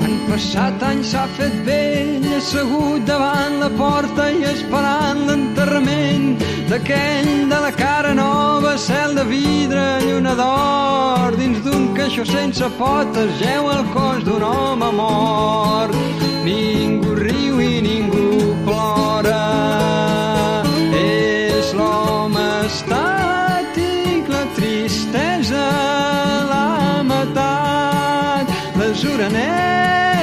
Han 0.00 0.16
passat 0.30 0.82
anys, 0.88 1.12
s'ha 1.12 1.26
fet 1.36 1.60
vell, 1.68 2.24
assegut 2.38 3.04
davant 3.04 3.60
la 3.60 3.70
porta 3.76 4.32
i 4.32 4.44
esperant 4.54 5.26
l'enterrament 5.28 6.53
d'aquell 6.68 7.48
de 7.50 7.58
la 7.60 7.72
cara 7.72 8.14
nova, 8.14 8.76
cel 8.78 9.14
de 9.14 9.24
vidre, 9.28 9.82
lluna 10.06 10.34
d'or, 10.38 11.36
dins 11.36 11.58
d'un 11.64 11.90
caixó 11.96 12.24
sense 12.24 12.68
potes, 12.78 13.30
geu 13.40 13.68
el 13.74 13.84
cos 13.94 14.24
d'un 14.24 14.42
home 14.42 14.90
mort. 15.00 15.94
Ningú 16.44 17.14
riu 17.20 17.60
i 17.60 17.80
ningú 17.84 18.54
plora, 18.68 19.42
és 21.02 21.74
l'home 21.76 22.46
estàtic, 22.70 24.32
la 24.36 24.44
tristesa 24.56 25.68
l'ha 26.50 27.04
matat, 27.12 28.56
les 28.80 29.06
orenetes 29.12 30.13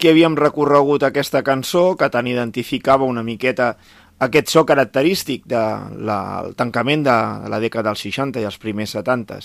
aquí 0.00 0.08
havíem 0.08 0.32
recorregut 0.32 1.02
aquesta 1.04 1.42
cançó 1.44 1.92
que 2.00 2.06
tant 2.08 2.24
identificava 2.24 3.04
una 3.04 3.20
miqueta 3.20 3.74
aquest 4.24 4.48
so 4.48 4.62
característic 4.64 5.42
del 5.44 6.06
de 6.08 6.54
tancament 6.56 7.02
de 7.04 7.16
la 7.52 7.58
dècada 7.60 7.90
dels 7.90 8.06
60 8.06 8.40
i 8.40 8.46
els 8.48 8.56
primers 8.56 8.94
70. 8.96 9.36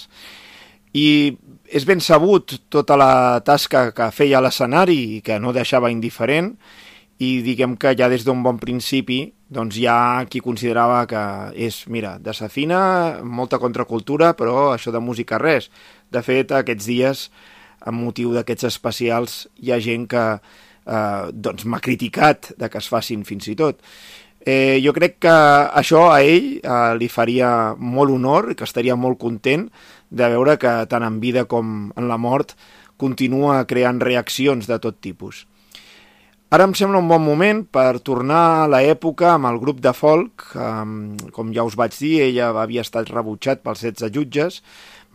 I 0.96 1.36
és 1.68 1.84
ben 1.84 2.00
sabut 2.00 2.54
tota 2.72 2.96
la 2.96 3.41
tasca 3.44 3.89
que 3.91 4.08
feia 4.15 4.39
l'escenari 4.39 5.18
i 5.18 5.20
que 5.20 5.41
no 5.44 5.52
deixava 5.52 5.91
indiferent 5.91 6.54
i 7.20 7.41
diguem 7.44 7.76
que 7.76 7.91
ja 7.91 8.08
des 8.08 8.24
d'un 8.24 8.39
bon 8.44 8.56
principi 8.56 9.26
doncs 9.52 9.76
hi 9.76 9.89
ha 9.91 10.24
qui 10.32 10.39
considerava 10.39 11.02
que 11.04 11.26
és, 11.68 11.82
mira, 11.91 12.15
desafina, 12.15 13.20
molta 13.28 13.60
contracultura, 13.60 14.32
però 14.39 14.72
això 14.72 14.96
de 14.96 15.04
música 15.04 15.36
res. 15.36 15.68
De 16.12 16.24
fet, 16.24 16.56
aquests 16.56 16.88
dies, 16.88 17.28
amb 17.86 18.02
motiu 18.02 18.34
d'aquests 18.36 18.67
especials, 18.71 19.45
hi 19.62 19.71
ha 19.71 19.80
gent 19.80 20.08
que 20.12 20.26
eh, 20.36 21.26
doncs 21.32 21.65
m'ha 21.65 21.82
criticat 21.82 22.52
de 22.58 22.69
que 22.69 22.82
es 22.82 22.91
facin 22.91 23.26
fins 23.26 23.48
i 23.52 23.56
tot. 23.60 23.82
Eh, 24.45 24.78
jo 24.84 24.93
crec 24.93 25.17
que 25.26 25.34
això 25.82 26.04
a 26.12 26.19
ell 26.21 26.60
eh, 26.60 26.93
li 27.00 27.10
faria 27.10 27.74
molt 27.78 28.13
honor 28.13 28.52
i 28.52 28.58
que 28.58 28.67
estaria 28.67 28.93
molt 28.95 29.17
content 29.17 29.65
de 30.10 30.30
veure 30.36 30.60
que 30.62 30.74
tant 30.91 31.06
en 31.06 31.17
vida 31.24 31.48
com 31.50 31.89
en 31.98 32.10
la 32.12 32.19
mort 32.21 32.54
continua 33.02 33.63
creant 33.65 34.00
reaccions 34.04 34.69
de 34.69 34.78
tot 34.80 35.02
tipus. 35.02 35.48
Ara 36.54 36.67
em 36.69 36.76
sembla 36.78 37.02
un 37.02 37.08
bon 37.10 37.24
moment 37.26 37.63
per 37.74 38.00
tornar 38.06 38.41
a 38.62 38.67
l'època 38.69 39.32
amb 39.34 39.50
el 39.50 39.58
grup 39.60 39.82
de 39.82 39.91
folk. 39.98 40.45
Um, 40.54 41.15
com 41.34 41.50
ja 41.56 41.65
us 41.65 41.74
vaig 41.76 41.98
dir, 41.98 42.19
ella 42.28 42.52
havia 42.62 42.86
estat 42.86 43.10
rebutjat 43.10 43.63
pels 43.65 43.82
16 43.82 44.13
jutges, 44.13 44.62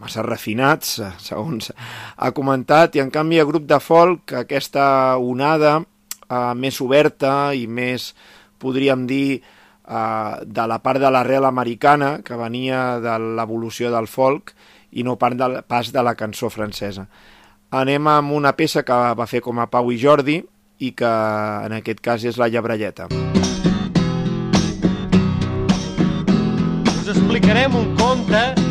massa 0.01 0.25
refinats, 0.25 0.99
segons 1.21 1.71
ha 2.17 2.33
comentat, 2.37 2.97
i 2.97 3.05
en 3.05 3.13
canvi 3.13 3.41
el 3.41 3.49
grup 3.51 3.69
de 3.69 3.79
folk, 3.85 4.33
aquesta 4.41 5.17
onada 5.21 5.79
uh, 5.81 6.53
més 6.57 6.81
oberta 6.81 7.53
i 7.55 7.67
més 7.69 8.15
podríem 8.61 9.07
dir, 9.09 9.41
eh, 9.89 10.35
de 10.45 10.67
la 10.69 10.79
part 10.85 11.01
de 11.01 11.11
l'arrel 11.11 11.47
americana, 11.49 12.21
que 12.23 12.37
venia 12.37 13.01
de 13.01 13.17
l'evolució 13.41 13.91
del 13.91 14.07
folk, 14.07 14.53
i 14.93 15.05
no 15.07 15.17
part 15.17 15.39
del, 15.39 15.63
pas 15.65 15.89
de 15.93 16.03
la 16.05 16.15
cançó 16.15 16.51
francesa. 16.53 17.07
Anem 17.71 18.07
amb 18.11 18.37
una 18.37 18.53
peça 18.59 18.83
que 18.85 18.97
va 19.17 19.27
fer 19.31 19.41
com 19.41 19.59
a 19.63 19.69
Pau 19.73 19.89
i 19.95 19.97
Jordi, 19.97 20.41
i 20.81 20.93
que 20.97 21.11
en 21.67 21.77
aquest 21.77 22.01
cas 22.05 22.25
és 22.25 22.37
la 22.41 22.49
Llabrelleta. 22.53 23.09
Us 27.01 27.09
explicarem 27.17 27.77
un 27.77 27.95
conte 27.97 28.70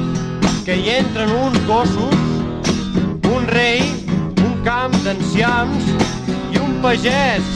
que 0.69 0.75
hi 0.77 0.89
entren 0.99 1.31
uns 1.31 1.57
gossos, 1.65 2.13
un 3.25 3.47
rei, 3.47 3.79
un 4.45 4.51
camp 4.61 4.93
d'enciams 5.01 5.87
i 6.53 6.61
un 6.61 6.75
pagès 6.83 7.47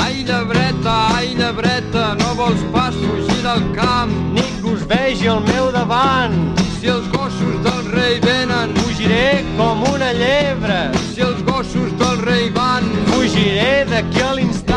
Ai, 0.00 0.24
llebreta, 0.24 0.94
ai, 1.18 1.34
llebreta, 1.36 2.14
no 2.22 2.32
vols 2.40 2.64
pas 2.72 2.96
fugir 3.04 3.40
del 3.44 3.68
camp. 3.76 4.16
Ningú 4.32 4.72
us 4.78 4.88
vegi 4.88 5.28
al 5.28 5.44
meu 5.44 5.68
davant. 5.76 6.40
Si 6.80 6.88
els 6.88 7.10
gossos 7.12 7.60
del 7.66 7.92
rei 7.92 8.16
venen, 8.24 8.72
Fugiré 8.80 9.44
com 9.58 9.84
una 9.92 10.14
llebre. 10.16 10.88
si 11.12 11.20
els 11.20 11.44
gossos 11.44 11.92
del 12.00 12.24
rei 12.24 12.48
van, 12.48 12.88
Fugiré 13.12 13.84
d'aquí 13.92 14.24
a 14.24 14.32
l'instant. 14.32 14.73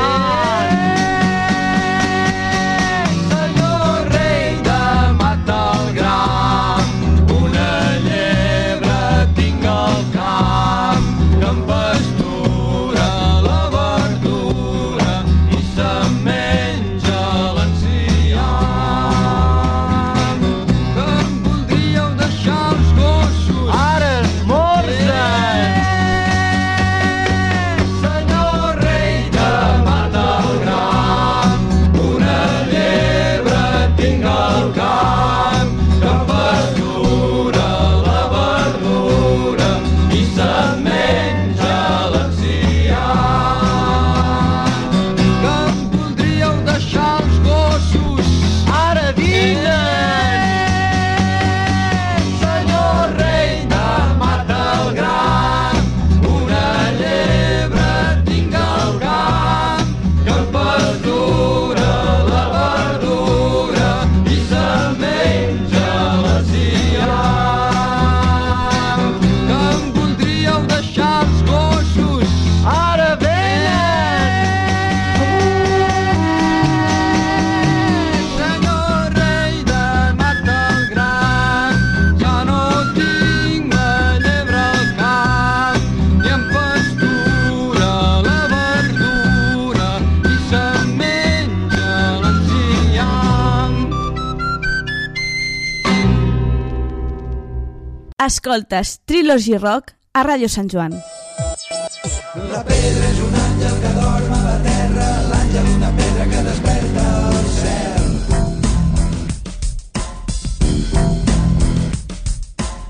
Escoltes 98.28 98.90
Trilogy 99.06 99.56
Rock 99.56 99.94
a 100.12 100.22
Ràdio 100.28 100.50
Sant 100.52 100.68
Joan. 100.68 100.96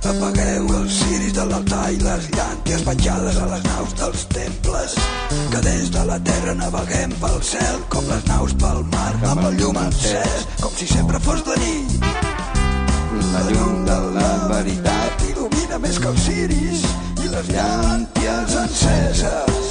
Apagueu 0.08 0.71
els 0.80 0.97
ciris 0.97 1.36
de 1.38 1.45
l'altar 1.52 1.84
i 1.93 2.02
les 2.02 2.32
llànties 2.34 2.88
penjades 2.88 3.38
a 3.38 3.52
les 3.52 3.67
naus 3.67 3.93
dels 4.02 4.26
temples. 4.34 4.97
Que 5.54 5.62
des 5.67 5.93
de 5.93 6.08
la 6.10 6.17
terra 6.32 6.58
naveguem 6.63 7.13
pel 7.21 7.38
cel 7.52 7.78
com 7.93 8.10
les 8.10 8.26
naus 8.32 8.58
pel 8.65 8.82
mar 8.95 9.13
amb 9.36 9.45
el 9.52 9.62
llum 9.62 9.78
encès, 9.86 10.50
com 10.63 10.73
si 10.82 10.89
sempre 10.95 11.21
fos 11.30 11.45
de 11.45 11.62
nit. 11.62 12.10
La 13.36 13.45
llum 13.52 13.86
de 13.86 14.02
la 14.17 14.34
veritat 14.56 15.16
il·lumina 15.47 15.77
més 15.79 15.97
que 15.99 16.10
els 16.12 16.23
ciris 16.27 16.81
i 17.23 17.29
les 17.31 17.49
llànties 17.53 18.55
enceses. 18.62 19.69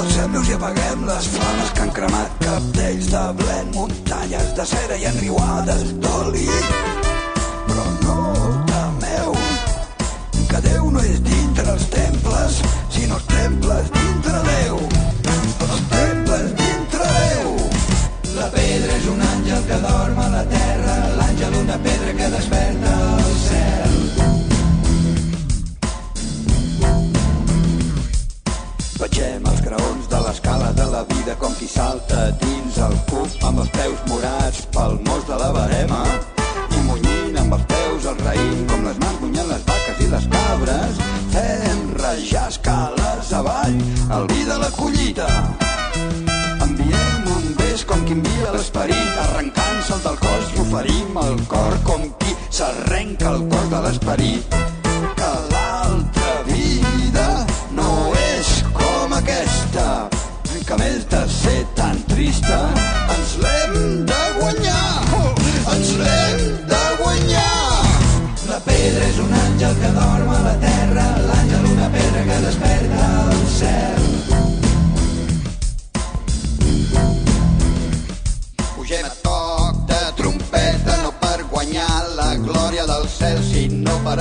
Alcem-nos 0.00 0.48
i 0.50 0.56
apaguem 0.56 1.06
les 1.06 1.28
flames 1.32 1.72
que 1.72 1.84
han 1.84 1.92
cremat 1.96 2.34
capdells 2.42 3.08
de 3.12 3.22
blen, 3.40 3.70
muntanyes 3.76 4.52
de 4.58 4.66
cera 4.68 4.98
i 5.00 5.06
enriuades 5.08 5.94
d'oli. 6.04 6.48
Però 7.70 7.86
no 8.02 8.18
temeu, 8.68 9.32
que 10.50 10.62
Déu 10.68 10.90
no 10.90 11.00
és 11.00 11.22
dintre 11.30 11.72
els 11.72 11.88
temples, 11.96 12.60
sinó 12.92 13.16
els 13.16 13.28
temples 13.32 13.90
dintre 13.96 14.44
Déu. 14.50 14.82
Els 15.70 15.82
temples 15.96 16.54
dintre 16.60 17.10
Déu. 17.16 17.56
La 18.36 18.52
pedra 18.52 19.00
és 19.00 19.10
un 19.16 19.26
àngel 19.32 19.66
que 19.70 19.82
dorm 19.88 20.24
a 20.26 20.30
la 20.36 20.46
terra, 20.52 21.00
l'àngel 21.16 21.60
una 21.64 21.80
pedra 21.88 22.16
que 22.20 22.32
desperta 22.36 23.21
Vegem 29.02 29.46
els 29.50 29.60
graons 29.66 30.04
de 30.10 30.18
l'escala 30.22 30.68
de 30.78 30.84
la 30.90 31.00
vida 31.10 31.34
com 31.40 31.54
qui 31.58 31.66
salta 31.66 32.20
dins 32.38 32.76
el 32.86 32.92
cub 33.08 33.46
amb 33.48 33.62
els 33.64 33.70
peus 33.74 34.02
morats 34.06 34.60
pel 34.76 34.94
mos 35.08 35.24
de 35.26 35.38
la 35.40 35.48
barema 35.56 35.98
i 36.76 36.82
munyint 36.86 37.40
amb 37.40 37.56
els 37.56 37.64
peus 37.72 38.06
el 38.12 38.20
raïm 38.20 38.60
com 38.70 38.86
les 38.86 39.00
mans 39.02 39.18
munyen 39.24 39.50
les 39.50 39.64
vaques 39.72 40.04
i 40.06 40.08
les 40.12 40.28
cabres 40.36 41.02
fem 41.34 41.82
rajar 41.98 42.44
escales 42.52 43.32
avall 43.40 43.80
el 44.18 44.28
vi 44.30 44.46
de 44.52 44.60
la 44.62 44.70
collita. 44.78 45.26
Enviem 46.68 47.30
un 47.38 47.48
bes 47.58 47.82
com 47.90 48.06
qui 48.06 48.14
envia 48.20 48.54
l'esperit 48.54 49.18
arrencant-se'l 49.24 50.06
del 50.06 50.22
cos 50.22 50.54
i 50.54 50.62
oferim 50.68 51.18
el 51.26 51.42
cor 51.50 51.74
com 51.90 52.06
qui 52.22 52.38
s'arrenca 52.50 53.34
el 53.34 53.48
cos 53.50 53.74
de 53.74 53.82
l'esperit 53.88 54.62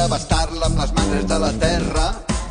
abastar-la 0.03 0.65
amb 0.67 0.81
les 0.81 0.93
mans 0.97 1.25
de 1.31 1.39
la 1.45 1.51
terra, 1.63 2.05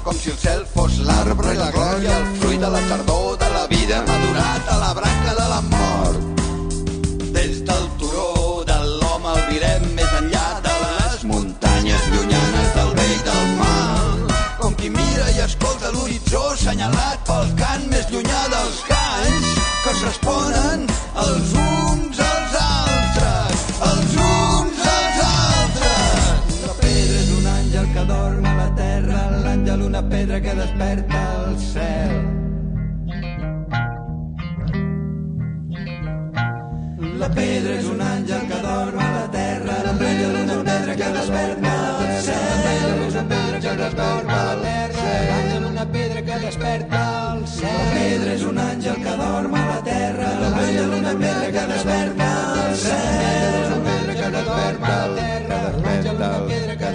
com 0.05 0.17
si 0.17 0.33
el 0.33 0.39
cel 0.41 0.65
fos 0.75 0.99
l'arbre 1.07 1.55
i 1.55 1.61
la 1.61 1.71
glòria, 1.75 2.19
el 2.23 2.35
fruit 2.43 2.61
de 2.67 2.75
la 2.77 2.83
tardor 2.93 3.39
de 3.45 3.55
la 3.59 3.65
vida 3.75 4.05
madurat 4.09 4.75
a 4.77 4.83
la 4.85 4.93
branca 4.95 5.10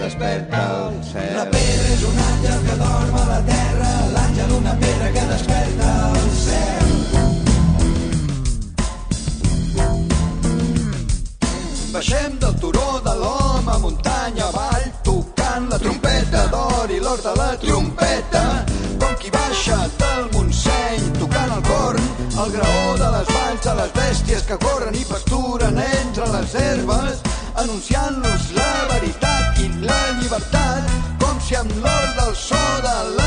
desperta 0.06 0.58
al 0.58 1.04
cel. 1.04 1.34
La 1.36 1.46
pedra 1.50 1.88
és 1.96 2.04
un 2.06 2.18
àngel 2.30 2.60
que 2.68 2.76
dorm 2.82 3.16
a 3.18 3.24
la 3.30 3.40
terra, 3.48 3.92
l'àngel 4.14 4.52
una 4.60 4.74
pedra 4.84 5.08
que 5.16 5.24
desperta 5.32 5.94
al 6.10 6.28
cel. 6.42 6.92
Baixem 11.96 12.38
del 12.44 12.56
turó 12.62 12.90
de 13.08 13.16
l'home 13.24 13.78
muntanya 13.86 14.50
avall 14.52 14.88
tocant 15.10 15.70
la 15.74 15.80
trompeta 15.82 16.46
d'or 16.54 16.94
i 16.94 17.00
l'or 17.06 17.24
de 17.26 17.34
la 17.42 17.52
trompeta 17.66 18.44
com 19.02 19.14
qui 19.22 19.32
baixa 19.34 19.80
del 20.02 20.28
Montseny 20.36 21.08
tocant 21.22 21.56
el 21.58 21.64
corn 21.70 22.04
el 22.44 22.52
graó 22.58 22.98
de 23.00 23.14
les 23.16 23.32
valls 23.38 23.64
de 23.70 23.78
les 23.80 23.96
bèsties 24.02 24.44
que 24.52 24.60
corren 24.68 25.00
i 25.00 25.08
pasturen 25.14 25.80
entre 25.88 26.28
les 26.36 26.60
herbes 26.66 27.24
anunciant-los 27.64 28.52
la 28.60 28.74
veritat 28.92 29.35
llibertat 30.36 31.24
com 31.24 31.40
si 31.40 31.56
amb 31.56 31.72
l'or 31.84 32.12
del 32.20 32.36
so 32.36 32.66
de 32.88 32.98
la 33.16 33.25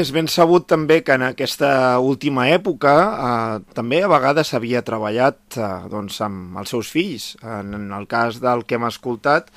és 0.00 0.10
ben 0.16 0.28
sabut 0.30 0.64
també 0.70 1.00
que 1.04 1.12
en 1.18 1.26
aquesta 1.26 1.98
última 2.00 2.46
època 2.48 2.92
eh, 3.10 3.56
també 3.76 4.00
a 4.00 4.08
vegades 4.08 4.52
s'havia 4.52 4.80
treballat 4.86 5.58
eh, 5.60 5.68
doncs, 5.92 6.20
amb 6.24 6.56
els 6.62 6.72
seus 6.72 6.88
fills. 6.92 7.34
En, 7.44 7.74
en 7.76 7.90
el 7.96 8.06
cas 8.08 8.40
del 8.40 8.64
que 8.64 8.78
hem 8.78 8.86
escoltat, 8.88 9.50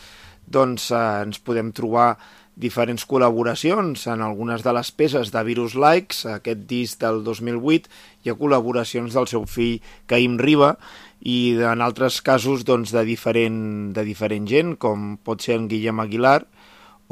doncs 0.43 0.89
eh, 0.91 1.01
ens 1.23 1.39
podem 1.39 1.71
trobar 1.75 2.15
diferents 2.59 3.05
col·laboracions 3.09 4.03
en 4.11 4.21
algunes 4.21 4.61
de 4.65 4.73
les 4.75 4.91
peces 4.91 5.31
de 5.33 5.43
Virus 5.47 5.77
Likes, 5.79 6.25
aquest 6.29 6.67
disc 6.69 6.99
del 7.01 7.23
2008, 7.25 7.89
hi 8.23 8.29
ha 8.29 8.37
col·laboracions 8.37 9.15
del 9.15 9.29
seu 9.31 9.47
fill 9.49 9.79
Caim 10.11 10.37
Riba 10.37 10.75
i 11.23 11.55
en 11.63 11.81
altres 11.81 12.19
casos 12.21 12.67
doncs, 12.67 12.91
de, 12.93 13.05
diferent, 13.07 13.93
de 13.95 14.03
diferent 14.05 14.45
gent, 14.49 14.75
com 14.75 15.15
pot 15.23 15.41
ser 15.41 15.57
en 15.57 15.69
Guillem 15.71 16.03
Aguilar, 16.03 16.41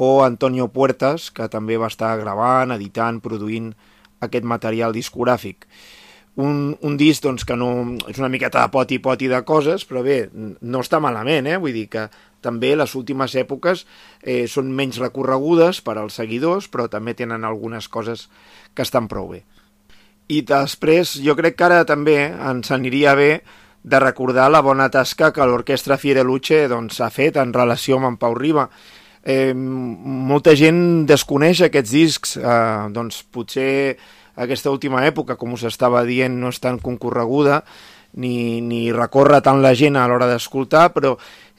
o 0.02 0.24
Antonio 0.24 0.66
Puertas, 0.74 1.30
que 1.30 1.46
també 1.46 1.76
va 1.78 1.86
estar 1.92 2.16
gravant, 2.18 2.74
editant, 2.74 3.20
produint 3.22 3.70
aquest 4.26 4.46
material 4.48 4.94
discogràfic. 4.96 5.68
Un, 6.42 6.72
un 6.80 6.96
disc 6.98 7.22
doncs, 7.22 7.44
que 7.46 7.54
no, 7.54 7.68
és 8.10 8.18
una 8.18 8.30
miqueta 8.32 8.64
de 8.64 8.72
poti-poti 8.72 9.28
de 9.30 9.42
coses, 9.46 9.84
però 9.86 10.02
bé, 10.02 10.24
no 10.32 10.82
està 10.82 10.98
malament, 11.04 11.46
eh? 11.46 11.60
vull 11.60 11.76
dir 11.76 11.86
que 11.92 12.08
també 12.42 12.72
les 12.74 12.96
últimes 12.98 13.36
èpoques 13.38 13.84
eh, 14.24 14.48
són 14.50 14.72
menys 14.74 14.98
recorregudes 14.98 15.84
per 15.86 16.00
als 16.00 16.18
seguidors, 16.18 16.66
però 16.72 16.88
també 16.90 17.14
tenen 17.14 17.46
algunes 17.46 17.86
coses 17.86 18.26
que 18.74 18.82
estan 18.82 19.06
prou 19.12 19.36
bé. 19.36 19.44
I 20.32 20.40
després, 20.48 21.14
jo 21.22 21.36
crec 21.38 21.60
que 21.60 21.68
ara 21.68 21.84
també 21.86 22.16
ens 22.32 22.74
aniria 22.74 23.14
bé 23.14 23.34
de 23.82 23.98
recordar 24.00 24.48
la 24.50 24.62
bona 24.62 24.88
tasca 24.90 25.32
que 25.34 25.46
l'orquestra 25.46 25.98
Fiereluche 25.98 26.66
doncs, 26.70 27.00
ha 27.02 27.10
fet 27.10 27.38
en 27.38 27.52
relació 27.54 27.98
amb 27.98 28.12
en 28.12 28.18
Pau 28.18 28.34
Riba. 28.38 28.68
Eh, 29.22 29.54
molta 29.54 30.56
gent 30.58 31.06
desconeix 31.06 31.62
aquests 31.62 31.94
discs, 31.94 32.36
eh, 32.36 32.88
doncs 32.90 33.22
potser 33.30 33.96
aquesta 34.34 34.70
última 34.72 35.04
època, 35.06 35.36
com 35.36 35.52
us 35.54 35.62
estava 35.68 36.02
dient, 36.08 36.40
no 36.40 36.50
és 36.50 36.58
tan 36.58 36.80
concorreguda, 36.82 37.62
ni, 38.14 38.60
ni 38.60 38.90
recorre 38.92 39.40
tant 39.40 39.62
la 39.62 39.72
gent 39.78 39.96
a 39.96 40.06
l'hora 40.08 40.28
d'escoltar, 40.28 40.90
però 40.92 41.14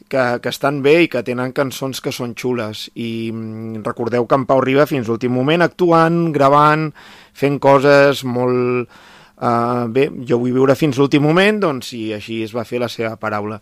que, 0.10 0.26
que 0.42 0.52
estan 0.52 0.82
bé 0.86 0.96
i 1.06 1.10
que 1.10 1.24
tenen 1.26 1.54
cançons 1.56 2.02
que 2.04 2.14
són 2.14 2.36
xules. 2.38 2.90
I 2.94 3.32
mm, 3.32 3.82
recordeu 3.86 4.28
que 4.28 4.38
en 4.38 4.46
Pau 4.50 4.62
Riba 4.62 4.86
fins 4.90 5.10
l'últim 5.10 5.34
moment 5.34 5.66
actuant, 5.66 6.28
gravant, 6.36 6.92
fent 7.34 7.60
coses 7.64 8.26
molt... 8.28 9.02
Uh, 9.44 9.90
bé, 9.92 10.06
jo 10.24 10.38
vull 10.40 10.54
viure 10.56 10.76
fins 10.78 10.96
l'últim 10.96 11.24
moment, 11.26 11.58
doncs, 11.60 11.90
i 11.98 12.14
així 12.16 12.44
es 12.46 12.54
va 12.56 12.64
fer 12.64 12.80
la 12.80 12.88
seva 12.88 13.18
paraula. 13.20 13.58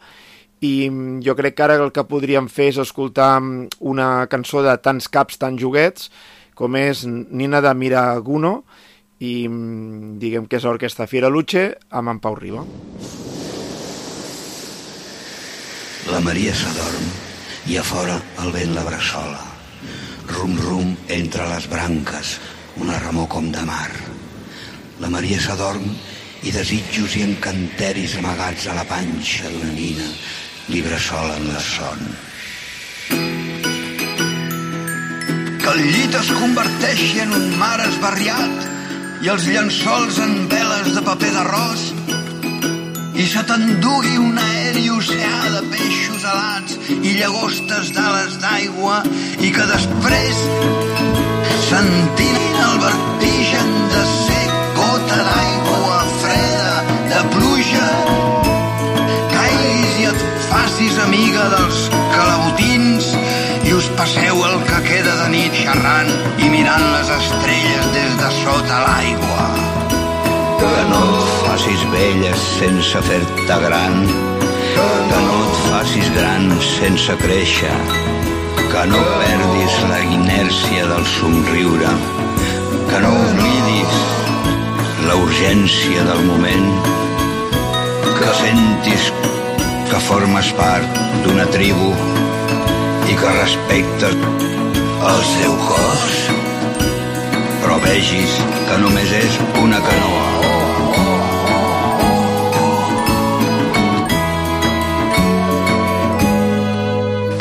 I 0.61 0.89
mm, 0.89 1.21
jo 1.25 1.33
crec 1.37 1.57
que 1.57 1.65
ara 1.65 1.79
el 1.81 1.89
que 1.93 2.05
podríem 2.05 2.47
fer 2.49 2.69
és 2.69 2.79
escoltar 2.83 3.33
mm, 3.41 3.81
una 3.91 4.27
cançó 4.29 4.61
de 4.61 4.75
tants 4.77 5.09
caps, 5.09 5.39
tants 5.41 5.61
joguets, 5.61 6.11
com 6.53 6.77
és 6.77 7.01
Nina 7.07 7.63
de 7.65 7.73
Miraguno, 7.73 8.61
i 9.21 9.47
mm, 9.47 10.19
diguem 10.21 10.45
que 10.45 10.59
és 10.61 10.67
l'orquestra 10.67 11.09
Fiera 11.09 11.31
Luche 11.33 11.71
amb 11.89 12.13
en 12.13 12.21
Pau 12.21 12.37
Riba. 12.37 12.61
La 16.11 16.21
Maria 16.21 16.53
s'adorm 16.57 17.09
i 17.69 17.77
a 17.77 17.83
fora 17.85 18.19
el 18.43 18.53
vent 18.53 18.73
la 18.77 18.85
bressola. 18.85 19.41
Rum-rum 20.31 20.93
entre 21.13 21.45
les 21.49 21.67
branques, 21.69 22.37
una 22.81 23.01
remor 23.01 23.27
com 23.33 23.49
de 23.53 23.65
mar. 23.65 23.89
La 25.01 25.09
Maria 25.09 25.41
s'adorm 25.41 25.89
i 26.45 26.53
desitjos 26.53 27.17
i 27.17 27.25
encanteris 27.25 28.17
amagats 28.21 28.69
a 28.69 28.77
la 28.77 28.85
panxa 28.89 29.49
d'una 29.49 29.73
nina 29.73 30.09
li 30.69 30.81
bressolen 30.81 31.47
la 31.53 31.59
son. 31.59 32.01
Que 35.61 35.71
el 35.73 35.81
llit 35.93 36.17
es 36.19 36.31
converteixi 36.41 37.21
en 37.25 37.33
un 37.37 37.47
mar 37.59 37.77
esbarriat 37.87 38.69
i 39.25 39.29
els 39.33 39.47
llençols 39.49 40.19
en 40.25 40.33
veles 40.51 40.93
de 40.95 41.03
paper 41.05 41.31
d'arròs 41.35 41.87
i 43.21 43.25
se 43.29 43.43
t'endugui 43.45 44.15
un 44.17 44.37
aeri 44.41 44.87
oceà 44.89 45.51
de 45.55 45.61
peixos 45.73 46.25
alats 46.31 46.77
i 46.97 47.13
llagostes 47.19 47.91
d'ales 47.97 48.39
d'aigua 48.41 49.01
i 49.45 49.51
que 49.53 49.67
després 49.73 50.41
sentint 51.67 52.59
el 52.65 52.81
vertigen 52.87 53.71
de 53.93 54.03
ser 54.15 54.43
gota 54.81 55.23
d'aigua 55.29 56.03
freda 56.25 56.75
de 57.13 57.23
pluja 57.35 57.50
facis 60.81 60.97
amiga 61.05 61.43
dels 61.53 61.79
calabotins 62.09 63.09
i 63.69 63.73
us 63.77 63.85
passeu 63.97 64.39
el 64.47 64.55
que 64.65 64.79
queda 64.87 65.11
de 65.19 65.27
nit 65.29 65.53
xerrant 65.53 66.09
i 66.41 66.47
mirant 66.49 66.85
les 66.95 67.09
estrelles 67.17 67.89
des 67.93 68.15
de 68.17 68.29
sota 68.39 68.79
l'aigua. 68.87 69.45
Que 70.61 70.71
no 70.89 71.01
et 71.19 71.35
facis 71.43 71.83
vella 71.93 72.33
sense 72.41 73.03
fer-te 73.09 73.59
gran, 73.65 73.99
que 74.73 75.19
no 75.27 75.37
et 75.43 75.59
facis 75.67 76.09
gran 76.17 76.49
sense 76.65 77.17
créixer, 77.21 77.77
que 78.73 78.85
no 78.89 79.01
perdis 79.21 79.77
la 79.91 80.01
inèrcia 80.17 80.87
del 80.95 81.05
somriure, 81.13 81.93
que 82.89 83.03
no 83.05 83.13
oblidis 83.27 84.01
la 85.05 85.21
urgència 85.27 86.09
del 86.09 86.25
moment, 86.31 86.73
que 88.17 88.33
sentis 88.41 89.11
que 89.91 89.99
formes 89.99 90.49
part 90.55 90.99
d'una 91.23 91.43
tribu 91.51 91.89
i 93.11 93.15
que 93.19 93.31
respectes 93.33 94.13
el 95.09 95.19
seu 95.31 95.55
cos. 95.65 96.13
Però 97.59 97.75
vegis 97.83 98.37
que 98.69 98.77
només 98.83 99.11
és 99.17 99.35
una 99.59 99.81
canoa. 99.83 100.29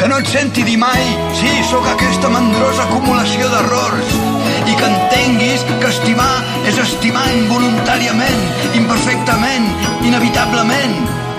Que 0.02 0.10
no 0.10 0.18
et 0.18 0.34
senti 0.34 0.66
dir 0.66 0.78
mai, 0.82 1.06
sí, 1.38 1.54
sóc 1.70 1.86
aquesta 1.94 2.34
mandrosa 2.34 2.88
acumulació 2.88 3.46
d'errors. 3.54 4.18
I 4.66 4.74
que 4.74 4.90
entenguis 4.90 5.62
que 5.70 5.94
estimar 5.94 6.34
és 6.66 6.82
estimar 6.82 7.28
involuntàriament, 7.38 8.46
imperfectament, 8.82 9.74
inevitablement 10.02 11.29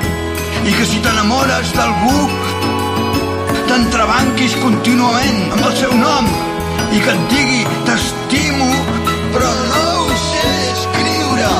i 0.66 0.74
que 0.78 0.86
si 0.86 1.00
t'enamores 1.06 1.74
d'algú 1.78 2.18
t'entrebanquis 3.70 4.58
contínuament 4.64 5.42
amb 5.56 5.64
el 5.70 5.78
seu 5.84 5.96
nom 6.02 6.28
i 6.92 7.00
que 7.06 7.16
et 7.16 7.24
digui 7.36 7.64
t'estimo 7.88 8.70
però 9.34 9.52
no 9.72 9.86
ho 10.04 10.20
sé 10.28 10.50
escriure 10.74 11.54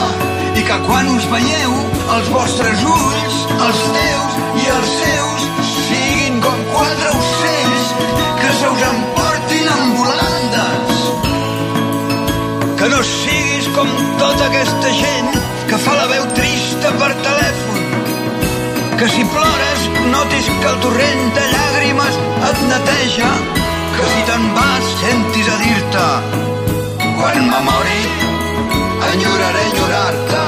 i 0.60 0.68
que 0.68 0.78
quan 0.88 1.10
us 1.16 1.28
veieu 1.32 1.82
els 2.16 2.30
vostres 2.34 2.82
ulls, 2.84 3.36
els 3.68 3.82
teus 3.96 4.40
i 4.62 4.66
els 4.76 4.90
seus 5.00 5.46
siguin 5.70 6.42
com 6.44 6.58
quatre 6.74 7.14
ocells 7.22 7.94
que 8.42 8.52
se 8.60 8.72
us 8.74 8.84
emportin 8.90 9.72
en 9.76 9.94
volandes. 10.00 11.00
Que 12.82 12.92
no 12.92 13.02
siguis 13.14 13.72
com 13.78 13.96
tota 14.20 14.50
aquesta 14.50 14.94
gent 15.00 15.40
que 15.72 15.80
fa 15.86 15.96
la 16.02 16.08
veu 16.12 16.28
que 19.02 19.10
si 19.10 19.24
plores 19.26 19.80
notis 20.14 20.46
que 20.62 20.68
el 20.70 20.76
torrent 20.84 21.22
de 21.34 21.44
llàgrimes 21.52 22.18
et 22.50 22.60
neteja 22.70 23.30
que 23.96 24.10
si 24.12 24.20
te'n 24.28 24.44
vas 24.54 24.90
sentis 25.00 25.48
a 25.50 25.56
dir-te 25.62 26.04
quan 27.18 27.40
me 27.48 27.62
mori 27.66 28.04
enyoraré 29.08 29.64
enyorar-te 29.72 30.44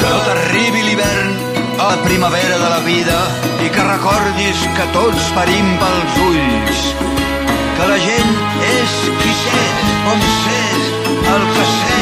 que 0.00 0.14
t'arribi 0.28 0.86
l'hivern 0.86 1.36
a 1.76 1.90
la 1.90 1.98
primavera 2.06 2.56
de 2.62 2.70
la 2.76 2.80
vida 2.88 3.18
i 3.66 3.68
que 3.74 3.84
recordis 3.90 4.64
que 4.78 4.86
tots 4.96 5.28
parim 5.36 5.68
pels 5.82 6.18
ulls. 6.28 6.82
Que 7.76 7.90
la 7.92 7.98
gent 8.06 8.32
és 8.70 8.96
qui 9.20 9.34
sé 9.42 9.66
on 10.14 10.24
sé 10.38 10.62
el 11.34 11.44
que 11.52 11.68
sé 11.76 12.00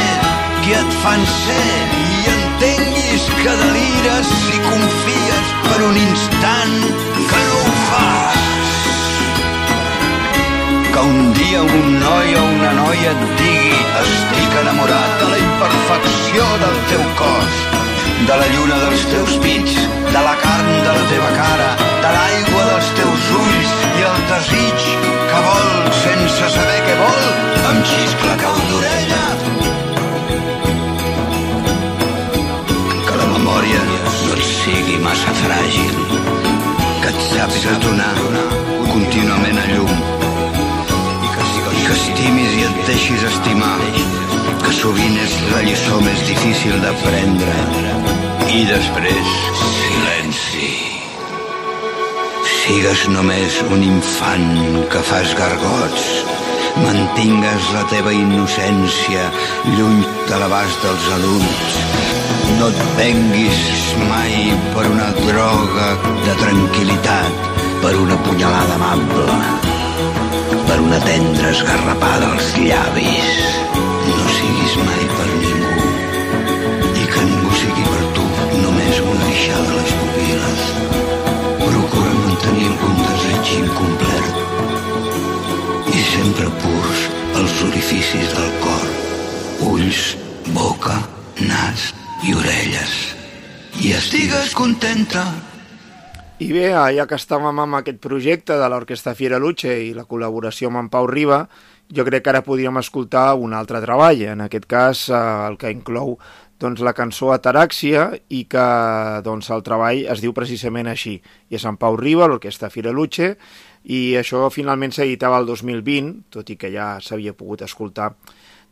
qui 0.62 0.78
et 0.82 1.00
fan 1.02 1.26
ser 1.34 1.66
i 2.04 2.22
entenguis 2.36 2.47
que 3.42 3.54
delires 3.62 4.26
si 4.26 4.58
confies 4.66 5.46
per 5.66 5.80
un 5.88 5.96
instant 5.96 6.76
que 7.30 7.40
no 7.46 7.58
ho 7.62 7.74
fas. 7.90 8.40
Que 10.92 11.00
un 11.12 11.32
dia 11.38 11.62
un 11.62 11.98
noi 12.00 12.34
o 12.34 12.44
una 12.56 12.72
noia 12.80 13.12
et 13.14 13.22
digui 13.42 13.82
estic 14.02 14.56
enamorat 14.62 15.12
de 15.22 15.28
la 15.32 15.38
imperfecció 15.44 16.48
del 16.64 16.76
teu 16.90 17.04
cos 17.20 17.60
de 18.28 18.40
la 18.40 18.48
lluna 18.54 18.80
dels 18.84 19.06
teus 19.12 19.38
pits 19.44 19.78
de 20.12 20.22
la 20.26 20.34
carn 20.42 20.70
de 20.88 20.92
la 20.98 21.06
teva 21.12 21.30
cara 21.38 21.70
de 22.02 22.10
l'aigua 22.16 22.66
dels 22.72 22.92
teus 22.98 23.30
ulls 23.44 23.72
i 24.02 24.06
el 24.10 24.20
desig 24.32 24.90
que 25.30 25.46
vol 25.48 25.72
sense 26.02 26.52
saber 26.58 26.78
què 26.90 27.00
vol 27.04 27.24
em 27.72 27.82
xiscla 27.94 28.38
cau 28.44 28.62
d'orella 28.72 29.67
sigui 34.68 34.98
massa 35.00 35.32
fràgil 35.40 35.94
que 37.02 37.10
et 37.10 37.20
sàpigues 37.26 37.78
donar 37.84 38.16
contínuament 38.90 39.60
a 39.62 39.66
llum 39.70 39.92
i 41.24 41.30
que 41.86 41.94
estimis 41.94 42.56
i 42.58 42.64
et 42.66 42.80
deixis 42.88 43.24
estimar 43.30 43.76
que 44.64 44.74
sovint 44.80 45.16
és 45.22 45.36
la 45.52 45.62
lliçó 45.64 46.00
més 46.04 46.20
difícil 46.28 46.76
d'aprendre. 46.82 47.54
I 48.58 48.60
després 48.68 49.32
silenci. 49.62 50.68
Sigues 52.58 53.06
només 53.14 53.60
un 53.72 53.86
infant 53.86 54.50
que 54.92 55.04
fas 55.12 55.32
gargots 55.38 56.10
mantingues 56.84 57.72
la 57.76 57.86
teva 57.94 58.12
innocència 58.12 59.24
lluny 59.78 60.04
de 60.28 60.42
l'abast 60.42 60.84
dels 60.84 61.08
adults 61.16 61.97
no 62.58 62.68
et 62.72 62.80
venguis 62.98 63.82
mai 64.08 64.52
per 64.74 64.84
una 64.90 65.08
droga 65.18 65.88
de 66.24 66.34
tranquil·litat 66.40 67.46
per 67.84 67.92
una 68.02 68.16
punyalada 68.26 68.78
amable 68.78 69.36
per 70.70 70.78
una 70.82 70.98
tendra 71.06 71.52
esgarrapada 71.54 72.32
als 72.34 72.50
llavis 72.58 73.77
estigues 94.28 94.54
contenta. 94.54 95.24
I 96.38 96.50
bé, 96.52 96.68
ja 96.92 97.06
que 97.08 97.16
estàvem 97.16 97.62
amb 97.62 97.78
aquest 97.78 97.96
projecte 98.02 98.58
de 98.60 98.66
l'Orquestra 98.68 99.14
Fiera 99.16 99.38
Luche 99.40 99.72
i 99.88 99.94
la 99.96 100.04
col·laboració 100.04 100.68
amb 100.68 100.82
en 100.82 100.90
Pau 100.92 101.08
Riba, 101.08 101.46
jo 101.88 102.04
crec 102.04 102.26
que 102.26 102.30
ara 102.34 102.44
podríem 102.44 102.76
escoltar 102.76 103.38
un 103.40 103.56
altre 103.56 103.80
treball, 103.80 104.20
en 104.28 104.44
aquest 104.44 104.68
cas 104.68 105.06
eh, 105.08 105.16
el 105.48 105.56
que 105.56 105.72
inclou 105.72 106.18
doncs, 106.60 106.82
la 106.84 106.92
cançó 106.92 107.32
Ataràxia 107.32 108.10
i 108.28 108.44
que 108.44 108.68
doncs, 109.24 109.48
el 109.54 109.64
treball 109.64 110.04
es 110.12 110.20
diu 110.20 110.36
precisament 110.36 110.92
així. 110.92 111.16
I 111.48 111.56
és 111.56 111.64
en 111.64 111.80
Pau 111.80 111.96
Riba, 111.96 112.28
l'Orquestra 112.28 112.68
Fiera 112.68 112.92
Luche, 112.92 113.32
i 113.88 114.18
això 114.20 114.50
finalment 114.52 114.92
s'editava 114.92 115.40
el 115.40 115.48
2020, 115.48 116.28
tot 116.36 116.50
i 116.52 116.58
que 116.60 116.68
ja 116.74 116.98
s'havia 117.00 117.32
pogut 117.32 117.64
escoltar 117.64 118.12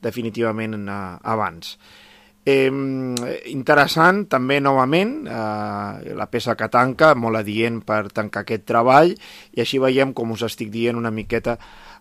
definitivament 0.04 0.82
eh, 0.84 1.04
abans. 1.24 1.78
Eh, 2.46 2.70
interessant 3.50 4.20
també 4.30 4.60
novament 4.62 5.16
eh, 5.26 6.14
la 6.14 6.28
peça 6.30 6.54
que 6.54 6.68
tanca, 6.70 7.10
molt 7.18 7.40
adient 7.40 7.80
per 7.82 8.04
tancar 8.14 8.44
aquest 8.44 8.62
treball 8.70 9.10
i 9.10 9.64
així 9.64 9.82
veiem 9.82 10.14
com 10.14 10.30
us 10.30 10.46
estic 10.46 10.70
dient 10.70 10.94
una 11.00 11.10
miqueta 11.10 11.56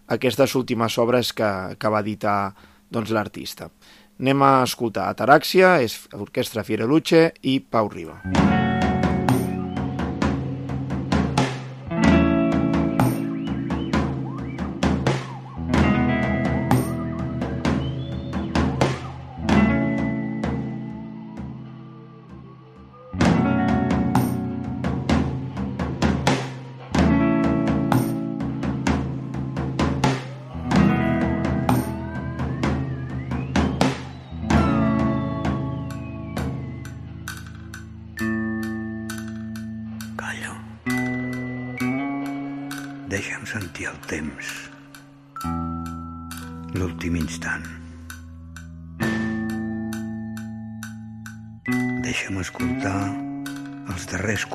aquestes 0.06 0.54
últimes 0.54 1.00
obres 1.02 1.34
que, 1.34 1.50
que 1.82 1.90
va 1.90 2.04
editar 2.06 2.54
doncs, 2.94 3.10
l'artista. 3.10 3.72
Anem 4.22 4.46
a 4.46 4.54
escoltar 4.64 5.10
Ataràxia, 5.10 5.80
és 5.82 5.98
Orquestra 6.14 6.64
Fiereluche 6.64 7.32
i 7.42 7.60
Pau 7.60 7.90
Riba. 7.90 8.22
Mm. 8.30 8.85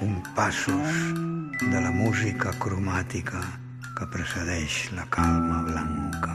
Compassos 0.01 0.89
de 1.61 1.81
la 1.81 1.91
música 1.91 2.53
cromàtica 2.63 3.41
que 3.97 4.07
precedeix 4.13 4.77
la 4.97 5.05
calma 5.13 5.61
blanca. 5.69 6.35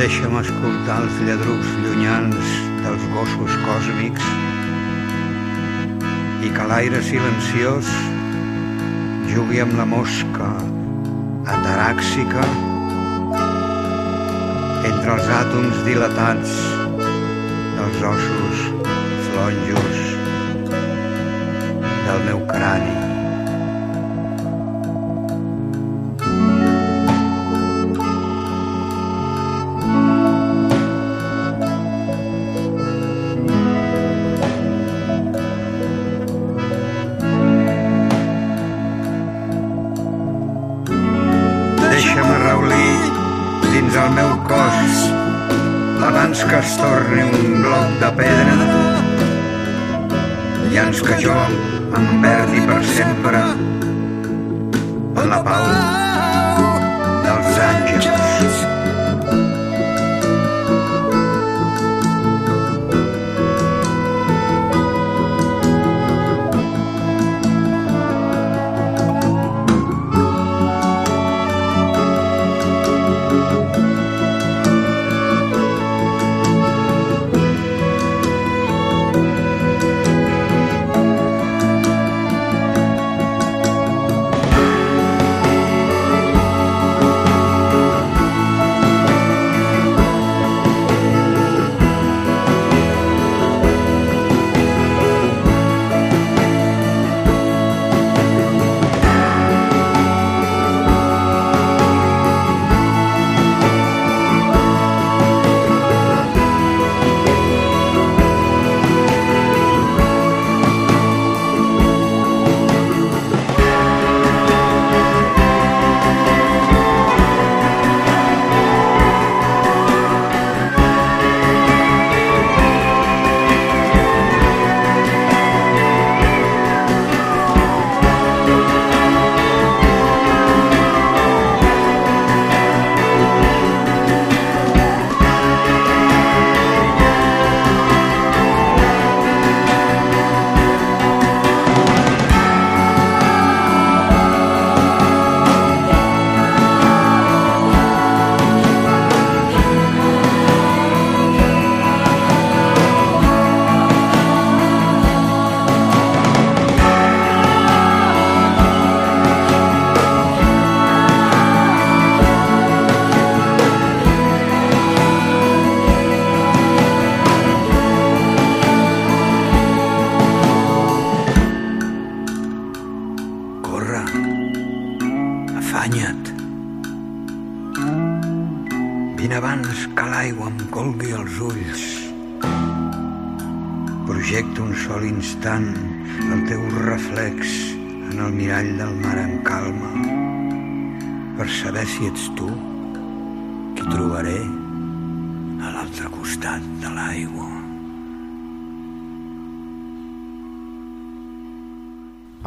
Deixa'm 0.00 0.38
escoltar 0.42 1.00
els 1.04 1.24
lladrucs 1.28 1.74
llunyans 1.84 2.54
dels 2.84 3.10
gossos 3.14 3.58
còsmics 3.66 4.49
i 6.40 6.50
que 6.56 6.66
l'aire 6.70 7.00
silenciós 7.04 7.88
jugui 9.32 9.60
amb 9.64 9.76
la 9.78 9.86
mosca 9.88 10.48
ataràxica 11.56 12.46
entre 14.90 15.16
els 15.16 15.28
àtoms 15.40 15.82
dilatats 15.88 16.56
dels 17.80 18.00
ossos 18.14 18.64
flonjos 19.28 20.02
del 22.08 22.26
meu 22.30 22.42
crani. 22.54 22.99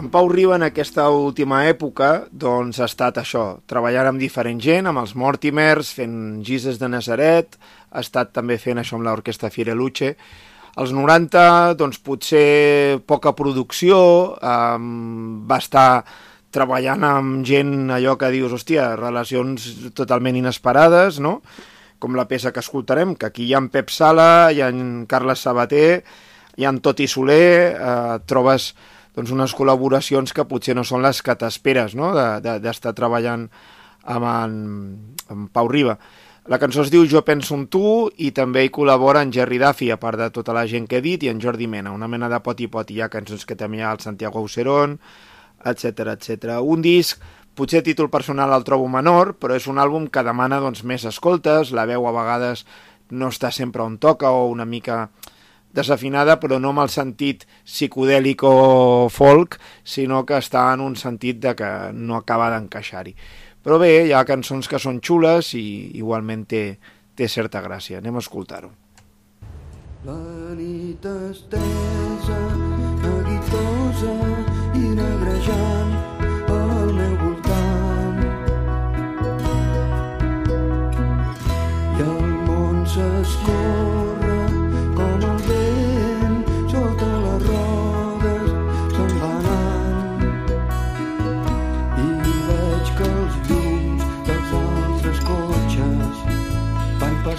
En 0.04 0.10
Pau 0.12 0.28
Riba 0.28 0.58
en 0.60 0.66
aquesta 0.66 1.06
última 1.16 1.62
època 1.64 2.26
doncs 2.28 2.82
ha 2.82 2.89
estat 2.89 3.22
això, 3.22 3.43
treballant 3.72 4.10
amb 4.10 4.20
diferent 4.20 4.58
gent, 4.60 4.89
amb 4.89 4.99
els 4.99 5.14
Mortimers, 5.16 5.93
fent 5.95 6.41
Jesus 6.43 6.76
de 6.82 6.89
Nazaret, 6.91 7.56
ha 7.88 8.01
estat 8.04 8.34
també 8.36 8.58
fent 8.60 8.82
això 8.82 8.97
amb 8.97 9.08
l'orquestra 9.08 9.47
Fireluce. 9.47 10.10
Als 10.76 10.91
90, 10.91 11.78
doncs 11.80 12.01
potser 12.04 12.99
poca 13.08 13.32
producció, 13.32 13.95
um, 14.43 15.45
va 15.47 15.62
estar 15.64 15.88
treballant 16.51 17.08
amb 17.08 17.47
gent 17.47 17.93
allò 17.95 18.18
que 18.20 18.34
dius, 18.36 18.51
hòstia, 18.60 18.97
relacions 18.99 19.70
totalment 19.95 20.36
inesperades, 20.36 21.22
no? 21.24 21.38
Com 22.04 22.20
la 22.20 22.28
peça 22.28 22.51
que 22.51 22.60
escoltarem, 22.60 23.16
que 23.16 23.32
aquí 23.32 23.47
hi 23.47 23.56
ha 23.56 23.64
en 23.64 23.72
Pep 23.72 23.88
Sala, 23.88 24.51
hi 24.51 24.60
ha 24.60 24.68
en 24.68 25.06
Carles 25.08 25.47
Sabater, 25.47 26.04
hi 26.60 26.68
ha 26.68 26.76
en 26.76 26.84
Toti 26.84 27.08
Soler, 27.08 27.54
eh, 27.72 28.20
trobes 28.28 28.74
doncs, 29.16 29.32
unes 29.32 29.53
col·laboracions 29.55 30.34
que 30.34 30.45
potser 30.49 30.76
no 30.78 30.84
són 30.88 31.03
les 31.05 31.22
que 31.22 31.36
t'esperes 31.38 31.95
no? 31.95 32.11
d'estar 32.14 32.59
de, 32.59 32.78
de, 32.89 32.93
treballant 32.97 33.47
amb 34.03 34.30
en, 34.30 34.55
amb 35.32 35.51
Pau 35.53 35.70
Riba. 35.72 35.97
La 36.51 36.59
cançó 36.59 36.82
es 36.84 36.89
diu 36.91 37.05
Jo 37.07 37.22
penso 37.24 37.55
en 37.55 37.70
tu 37.72 38.09
i 38.20 38.34
també 38.36 38.66
hi 38.66 38.72
col·labora 38.74 39.22
en 39.24 39.32
Jerry 39.32 39.61
Duffy, 39.61 39.93
a 39.93 39.99
part 39.99 40.20
de 40.20 40.28
tota 40.36 40.51
la 40.55 40.66
gent 40.68 40.89
que 40.91 40.99
he 40.99 41.05
dit, 41.05 41.24
i 41.24 41.30
en 41.32 41.39
Jordi 41.39 41.70
Mena, 41.72 41.93
una 41.95 42.09
mena 42.11 42.28
de 42.28 42.41
poti-poti. 42.43 42.97
Hi 42.97 43.05
ha 43.05 43.14
cançons 43.14 43.45
que 43.47 43.55
també 43.55 43.80
hi 43.80 43.86
ha 43.86 43.93
el 43.95 44.03
Santiago 44.03 44.41
Aucerón, 44.41 44.97
etc 45.64 46.09
etc. 46.18 46.57
Un 46.59 46.84
disc, 46.84 47.24
potser 47.55 47.84
títol 47.86 48.09
personal 48.11 48.51
el 48.51 48.66
trobo 48.68 48.89
menor, 48.91 49.38
però 49.39 49.55
és 49.55 49.70
un 49.72 49.80
àlbum 49.80 50.09
que 50.11 50.26
demana 50.28 50.59
doncs, 50.59 50.84
més 50.84 51.05
escoltes, 51.07 51.72
la 51.72 51.88
veu 51.88 52.09
a 52.09 52.11
vegades 52.11 52.66
no 53.14 53.30
està 53.32 53.51
sempre 53.53 53.84
on 53.86 53.95
toca 54.01 54.32
o 54.34 54.49
una 54.51 54.66
mica 54.66 55.05
desafinada, 55.74 56.38
però 56.39 56.59
no 56.61 56.71
amb 56.71 56.84
el 56.86 56.91
sentit 56.93 57.47
psicodèlic 57.65 58.45
o 58.45 59.09
folk, 59.11 59.57
sinó 59.84 60.24
que 60.26 60.38
està 60.38 60.69
en 60.74 60.86
un 60.86 60.95
sentit 60.99 61.41
de 61.41 61.55
que 61.57 61.71
no 61.93 62.19
acaba 62.19 62.51
d'encaixar-hi. 62.53 63.15
Però 63.63 63.80
bé, 63.80 63.91
hi 64.05 64.13
ha 64.13 64.26
cançons 64.28 64.67
que 64.67 64.80
són 64.80 64.99
xules 65.01 65.53
i 65.57 65.65
igualment 65.99 66.45
té, 66.51 66.63
té 67.15 67.30
certa 67.32 67.61
gràcia. 67.63 67.99
Anem 68.03 68.19
a 68.19 68.24
escoltar-ho. 68.24 68.71
La 70.03 70.19
nit 70.57 71.05
estesa, 71.07 72.39
neguitosa 73.05 74.17
i 74.76 74.91
negrejant 74.97 75.95
al 76.57 76.93
meu 76.99 77.15
voltant. 77.24 78.19
I 81.95 82.05
el 82.09 82.30
món 82.43 82.84
s'escorre 82.84 83.93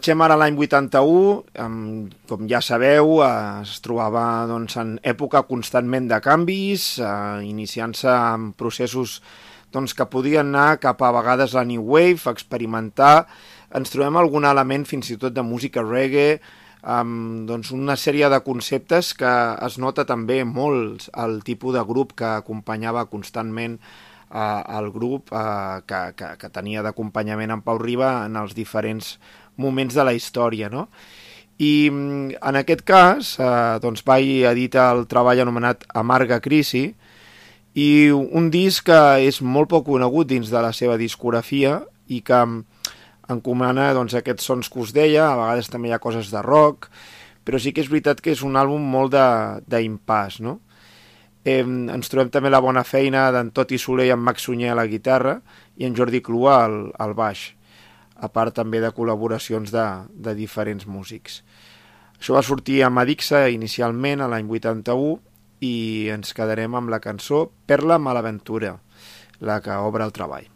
Marxem 0.00 0.22
ara 0.24 0.32
a 0.32 0.40
l'any 0.40 0.54
81, 0.56 1.16
amb, 1.60 2.12
com 2.24 2.46
ja 2.48 2.62
sabeu, 2.64 3.18
eh, 3.20 3.60
es 3.60 3.82
trobava 3.84 4.46
doncs, 4.48 4.78
en 4.80 4.94
època 5.04 5.42
constantment 5.44 6.06
de 6.08 6.16
canvis, 6.24 6.86
eh, 7.04 7.44
iniciant-se 7.44 8.08
en 8.08 8.54
processos 8.56 9.18
doncs, 9.70 9.92
que 9.92 10.06
podien 10.08 10.54
anar 10.56 10.80
cap 10.80 11.02
a 11.02 11.12
vegades 11.12 11.52
a 11.54 11.66
New 11.68 11.84
Wave, 11.84 12.32
experimentar. 12.32 13.26
Ens 13.76 13.92
trobem 13.92 14.16
algun 14.16 14.48
element 14.48 14.86
fins 14.88 15.10
i 15.10 15.18
tot 15.20 15.34
de 15.36 15.44
música 15.44 15.84
reggae, 15.84 16.40
amb 16.80 17.44
doncs, 17.46 17.68
una 17.70 17.98
sèrie 18.00 18.30
de 18.32 18.40
conceptes 18.40 19.12
que 19.12 19.34
es 19.66 19.76
nota 19.76 20.06
també 20.08 20.46
molt 20.48 21.10
el 21.12 21.42
tipus 21.44 21.76
de 21.76 21.84
grup 21.84 22.16
que 22.16 22.38
acompanyava 22.38 23.04
constantment 23.12 23.76
eh, 24.32 24.62
el 24.78 24.90
grup 24.90 25.28
eh, 25.32 25.82
que, 25.84 26.00
que, 26.16 26.32
que 26.38 26.48
tenia 26.48 26.80
d'acompanyament 26.82 27.52
en 27.52 27.60
Pau 27.60 27.78
Riba 27.78 28.24
en 28.24 28.40
els 28.40 28.56
diferents 28.56 29.18
moments 29.56 29.94
de 29.94 30.04
la 30.04 30.14
història, 30.14 30.70
no? 30.70 30.88
I 31.60 31.90
mm, 31.90 32.40
en 32.40 32.56
aquest 32.56 32.84
cas, 32.88 33.34
eh, 33.38 33.78
doncs 33.82 34.04
vaig 34.06 34.46
editar 34.48 34.90
el 34.94 35.06
treball 35.10 35.42
anomenat 35.42 35.84
Amarga 35.94 36.40
Crisi 36.40 36.88
I 37.74 38.10
un 38.10 38.48
disc 38.50 38.88
que 38.88 39.20
és 39.22 39.40
molt 39.42 39.68
poc 39.70 39.86
conegut 39.86 40.26
dins 40.26 40.48
de 40.50 40.62
la 40.62 40.72
seva 40.74 40.96
discografia 40.98 41.78
i 42.08 42.18
que 42.26 42.40
encomana 43.30 43.92
doncs, 43.94 44.16
aquests 44.18 44.48
sons 44.50 44.68
que 44.68 44.80
us 44.82 44.90
deia, 44.96 45.28
a 45.28 45.36
vegades 45.38 45.70
també 45.70 45.90
hi 45.90 45.94
ha 45.94 46.02
coses 46.02 46.32
de 46.32 46.42
rock, 46.42 46.88
però 47.46 47.60
sí 47.62 47.70
que 47.72 47.84
és 47.84 47.90
veritat 47.92 48.20
que 48.20 48.34
és 48.34 48.42
un 48.42 48.58
àlbum 48.58 48.82
molt 48.82 49.14
d'impàs, 49.70 50.40
no? 50.42 50.58
Eh, 51.44 51.62
ens 51.62 52.10
trobem 52.12 52.28
també 52.34 52.50
la 52.50 52.60
bona 52.60 52.82
feina 52.84 53.30
d'en 53.32 53.52
Toti 53.54 53.78
Soler 53.78 54.10
i 54.10 54.12
en 54.12 54.20
Max 54.20 54.44
Sunyer 54.44 54.74
a 54.74 54.76
la 54.76 54.88
guitarra 54.90 55.38
i 55.78 55.86
en 55.86 55.94
Jordi 55.96 56.20
Clua 56.20 56.58
al, 56.66 56.76
al 57.00 57.14
baix, 57.16 57.46
a 58.20 58.28
part 58.28 58.54
també 58.54 58.82
de 58.84 58.92
col·laboracions 58.92 59.72
de, 59.72 59.86
de 60.12 60.36
diferents 60.36 60.86
músics. 60.86 61.40
Això 62.20 62.36
va 62.36 62.44
sortir 62.44 62.82
a 62.84 62.92
Madixa 62.92 63.46
inicialment 63.48 64.20
a 64.20 64.28
l'any 64.28 64.48
81 64.52 65.16
i 65.64 65.74
ens 66.12 66.36
quedarem 66.36 66.76
amb 66.76 66.92
la 66.92 67.00
cançó 67.00 67.46
Perla 67.66 67.98
Malaventura, 67.98 68.76
la 69.40 69.60
que 69.64 69.76
obre 69.88 70.04
el 70.04 70.12
treball. 70.12 70.48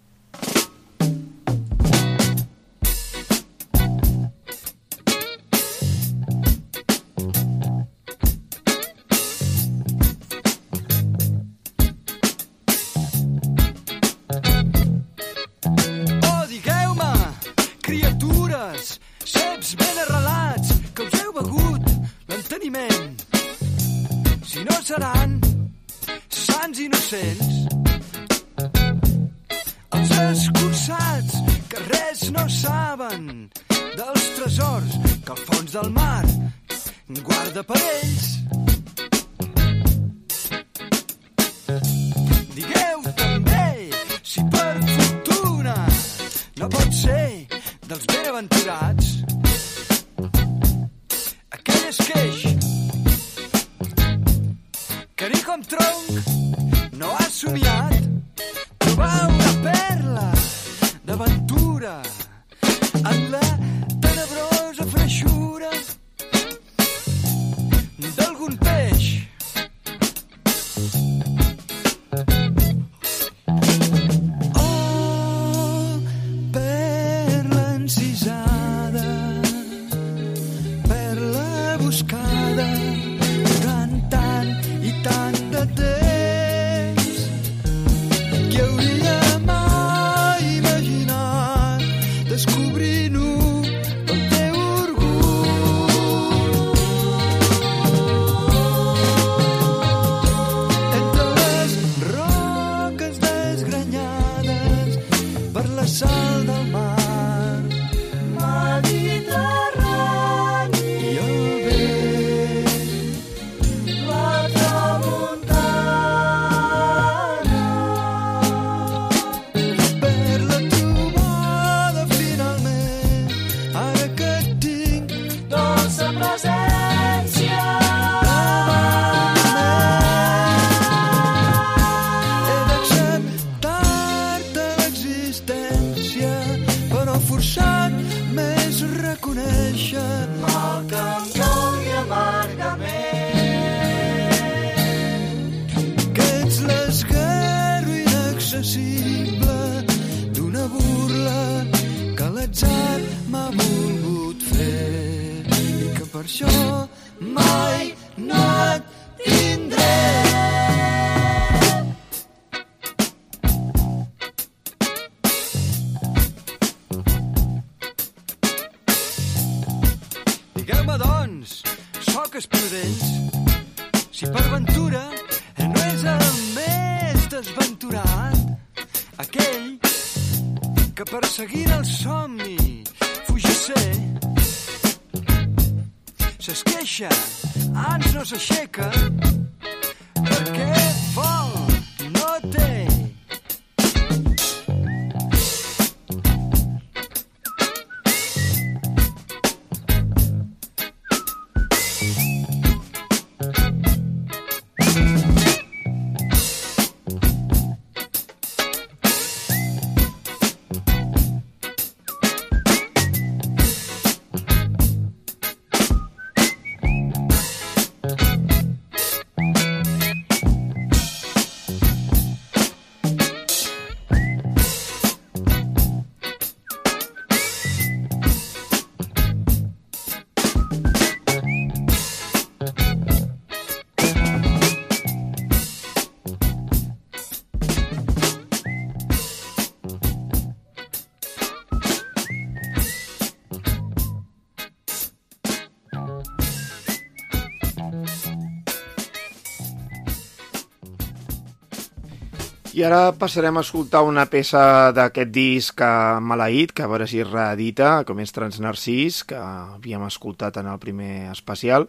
Ara 252.84 253.14
passarem 253.16 253.56
a 253.56 253.62
escoltar 253.64 254.02
una 254.04 254.26
peça 254.28 254.92
d'aquest 254.92 255.30
disc 255.32 255.82
maleït, 256.20 256.74
que 256.76 256.84
a 256.84 256.88
veure 256.90 257.06
si 257.08 257.22
es 257.22 257.30
reedita, 257.30 258.02
com 258.04 258.18
és 258.20 258.34
Transnarcís, 258.34 259.22
que 259.24 259.38
havíem 259.40 260.04
escoltat 260.04 260.58
en 260.60 260.68
el 260.68 260.80
primer 260.82 261.30
especial, 261.32 261.86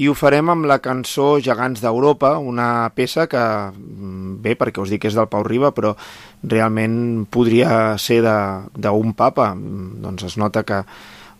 i 0.00 0.08
ho 0.08 0.14
farem 0.16 0.48
amb 0.48 0.64
la 0.70 0.78
cançó 0.80 1.34
Gegants 1.44 1.82
d'Europa, 1.84 2.38
una 2.38 2.88
peça 2.96 3.26
que, 3.28 3.42
mm, 3.72 4.40
bé, 4.40 4.56
perquè 4.56 4.80
us 4.80 4.88
dic 4.88 5.02
que 5.02 5.08
és 5.08 5.14
del 5.14 5.28
Pau 5.28 5.44
Riba, 5.44 5.72
però 5.72 5.94
realment 6.42 7.26
podria 7.26 7.98
ser 7.98 8.22
d'un 8.22 9.12
papa. 9.12 9.54
Mm, 9.54 10.00
Doncs 10.00 10.24
es 10.24 10.38
nota 10.38 10.62
que 10.62 10.84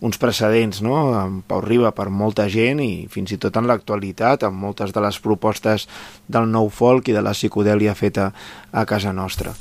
uns 0.02 0.18
precedents, 0.18 0.82
no?, 0.82 0.96
amb 1.14 1.44
Pau 1.46 1.62
Riba 1.62 1.92
per 1.94 2.08
molta 2.10 2.48
gent 2.50 2.82
i 2.82 3.06
fins 3.10 3.30
i 3.32 3.38
tot 3.38 3.56
en 3.56 3.68
l'actualitat, 3.70 4.42
amb 4.42 4.58
moltes 4.58 4.90
de 4.92 5.02
les 5.04 5.18
propostes 5.22 5.86
del 6.26 6.50
nou 6.50 6.68
folk 6.74 7.08
i 7.08 7.14
de 7.14 7.22
la 7.22 7.36
psicodèlia 7.36 7.94
feta 7.94 8.32
a 8.72 8.84
casa 8.84 9.14
nostra. 9.14 9.54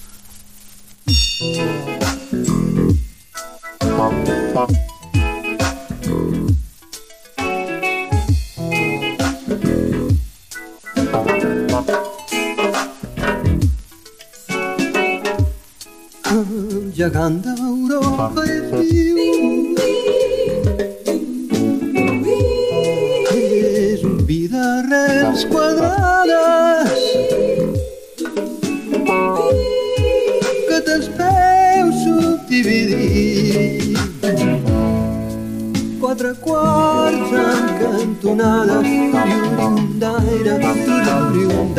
El 16.31 16.91
gegant 16.95 17.41
d'Europa 17.45 18.31
és 18.47 18.71
viu. 18.73 19.60
D'arrels 24.91 25.43
quadrades 25.51 27.01
que 30.67 30.77
te'ls 30.87 31.07
veus 31.19 31.95
subdividir. 32.03 33.95
Quatre 36.01 36.31
quarts 36.45 37.31
en 37.45 37.63
cantonades, 37.83 38.89
llum 39.55 39.75
d'aire, 40.03 40.53
llum 40.59 41.69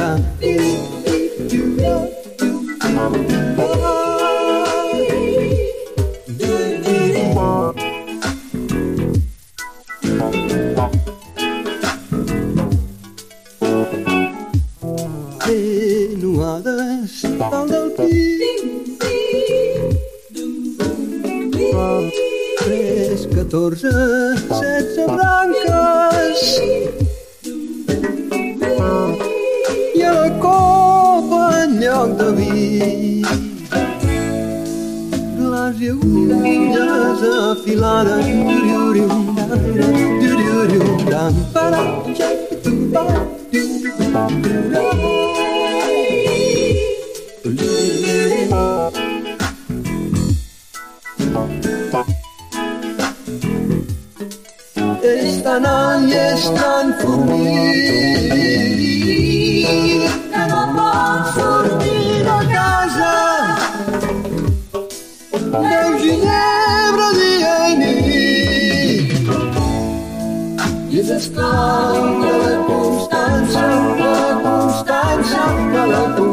Tenuades 16.52 17.22
dalt 17.38 17.70
del 17.70 17.88
pi 17.96 18.12
Tres, 22.58 23.26
catorze, 23.32 23.92
setze 24.58 25.06
branques 25.08 26.42
i 29.96 30.04
a 30.04 30.12
la 30.12 30.28
copa 30.44 31.42
en 31.62 31.80
lloc 31.80 32.16
de 32.20 32.28
vi 32.36 33.24
glaç 35.40 35.80
i 35.80 35.92
agulles 35.96 37.20
afilades 37.32 38.26
Lluriurium, 38.28 39.24
daire, 39.40 39.88
lluriurium, 40.20 41.06
dam, 41.08 41.44
para, 41.56 41.82
xepitum, 42.12 42.90
para, 42.92 43.22
És 55.42 55.46
tan 55.48 55.64
alt 55.66 56.06
i 56.06 56.14
és 56.14 56.42
tan 56.54 56.92
fornit 57.00 58.42
que 60.32 60.42
no 60.50 60.60
pot 60.76 61.22
sortir 61.34 62.22
de 62.28 62.36
casa. 62.52 63.16
Beu 65.56 65.90
ginebra 66.04 67.08
dia 67.18 67.56
i 67.72 67.74
nit 67.80 69.10
i 70.92 70.94
és 71.02 71.10
esclau 71.18 71.98
la 72.22 72.54
constança, 72.70 73.66
la 73.98 74.14
la 74.14 74.30
constança. 74.46 76.31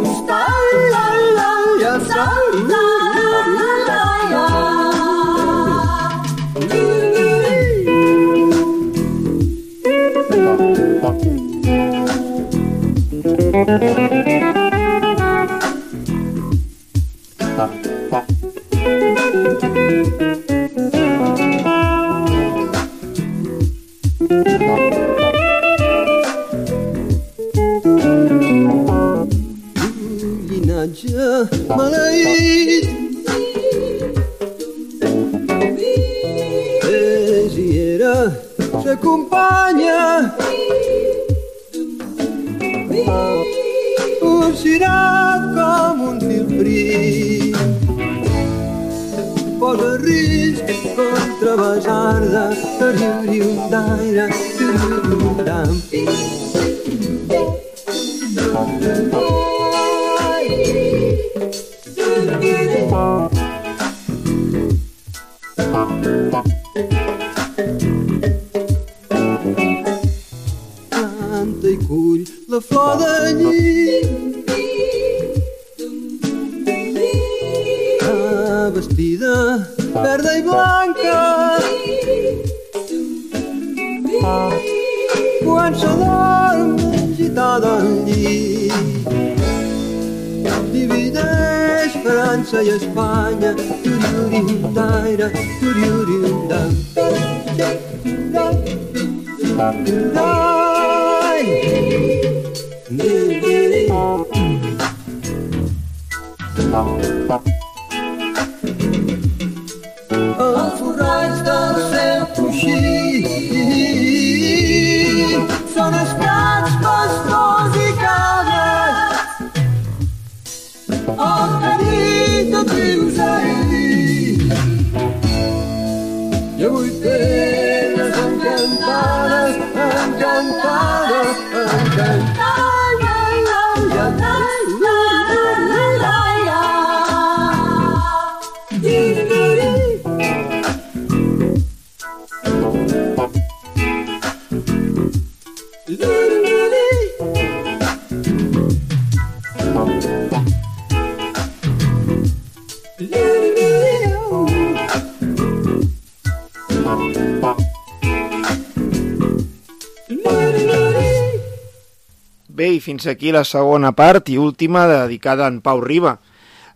Fins 162.99 163.13
aquí 163.15 163.31
la 163.31 163.45
segona 163.47 163.93
part 163.95 164.27
i 164.27 164.35
última 164.37 164.81
dedicada 164.87 165.45
a 165.45 165.47
en 165.47 165.61
Pau 165.63 165.79
Riba. 165.79 166.17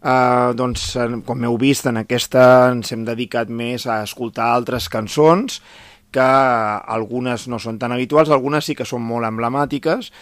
Uh, 0.03 0.53
doncs, 0.55 0.93
com 1.27 1.43
heu 1.43 1.57
vist, 1.59 1.83
en 1.87 1.99
aquesta 1.99 2.69
ens 2.71 2.93
hem 2.95 3.03
dedicat 3.03 3.51
més 3.51 3.83
a 3.87 4.01
escoltar 4.03 4.53
altres 4.53 4.87
cançons 4.87 5.59
que 6.15 6.23
algunes 6.23 7.49
no 7.51 7.59
són 7.59 7.75
tan 7.79 7.91
habituals, 7.91 8.31
algunes 8.31 8.63
sí 8.63 8.75
que 8.75 8.87
són 8.87 9.03
molt 9.03 9.27
emblemàtiques 9.27 10.13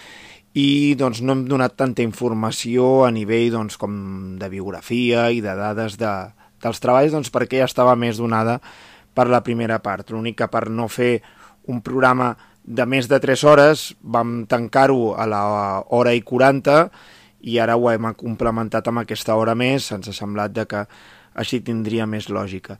i 0.57 0.95
doncs 0.97 1.21
no 1.21 1.35
hem 1.35 1.45
donat 1.45 1.77
tanta 1.77 2.01
informació 2.01 3.03
a 3.05 3.11
nivell 3.13 3.51
doncs, 3.53 3.77
com 3.77 4.39
de 4.41 4.49
biografia 4.49 5.29
i 5.29 5.41
de 5.41 5.53
dades 5.53 5.99
de, 6.01 6.15
dels 6.65 6.81
treballs 6.81 7.13
doncs, 7.13 7.29
perquè 7.29 7.61
ja 7.61 7.69
estava 7.69 7.93
més 7.93 8.17
donada 8.17 8.57
per 9.13 9.29
la 9.29 9.43
primera 9.45 9.77
part. 9.85 10.09
L'únic 10.09 10.41
que 10.41 10.49
per 10.49 10.65
no 10.69 10.89
fer 10.89 11.19
un 11.69 11.85
programa 11.85 12.33
de 12.63 12.85
més 12.85 13.07
de 13.09 13.19
3 13.19 13.43
hores 13.49 13.87
vam 14.01 14.45
tancar-ho 14.49 15.15
a 15.17 15.25
la 15.29 15.43
hora 15.89 16.13
i 16.13 16.21
40 16.21 16.83
i 17.41 17.57
ara 17.57 17.75
ho 17.75 17.89
hem 17.89 18.11
complementat 18.17 18.87
amb 18.87 19.01
aquesta 19.01 19.35
hora 19.35 19.55
més, 19.57 19.89
ens 19.91 20.11
ha 20.11 20.13
semblat 20.13 20.53
de 20.53 20.67
que 20.69 20.85
així 21.41 21.61
tindria 21.65 22.05
més 22.05 22.29
lògica. 22.29 22.77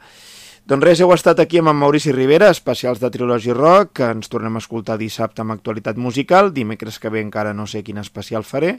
Doncs 0.70 0.86
res, 0.86 1.00
heu 1.02 1.10
estat 1.16 1.40
aquí 1.42 1.58
amb 1.58 1.72
en 1.72 1.80
Maurici 1.80 2.12
Rivera, 2.14 2.52
especials 2.54 3.00
de 3.02 3.10
Trilogy 3.10 3.54
Rock, 3.58 3.96
que 3.98 4.12
ens 4.14 4.30
tornem 4.30 4.56
a 4.56 4.62
escoltar 4.62 5.00
dissabte 5.02 5.42
amb 5.42 5.56
actualitat 5.56 5.98
musical, 5.98 6.54
dimecres 6.54 7.00
que 7.02 7.10
ve 7.10 7.24
encara 7.24 7.56
no 7.58 7.66
sé 7.66 7.82
quin 7.82 7.98
especial 7.98 8.46
faré, 8.46 8.76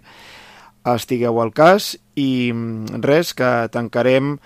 estigueu 0.86 1.40
al 1.42 1.50
cas, 1.52 1.96
i 2.14 2.52
mm, 2.54 3.02
res, 3.02 3.34
que 3.34 3.50
tancarem 3.74 4.36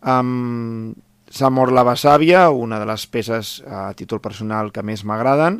amb 0.00 0.96
S'ha 1.36 1.48
mort 1.50 1.74
la 1.74 1.82
Basàvia, 1.82 2.44
una 2.54 2.78
de 2.78 2.86
les 2.86 3.02
peces 3.10 3.56
a 3.66 3.90
títol 3.98 4.20
personal 4.22 4.70
que 4.72 4.84
més 4.86 5.02
m'agraden, 5.04 5.58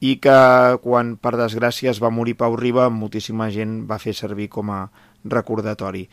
i 0.00 0.16
que 0.22 0.38
quan 0.82 1.14
per 1.16 1.36
desgràcia 1.38 1.92
es 1.92 2.00
va 2.02 2.12
morir 2.12 2.36
Pau 2.40 2.56
Riba 2.56 2.88
moltíssima 2.90 3.50
gent 3.54 3.84
va 3.88 4.00
fer 4.02 4.14
servir 4.16 4.48
com 4.52 4.72
a 4.74 4.86
recordatori. 5.24 6.08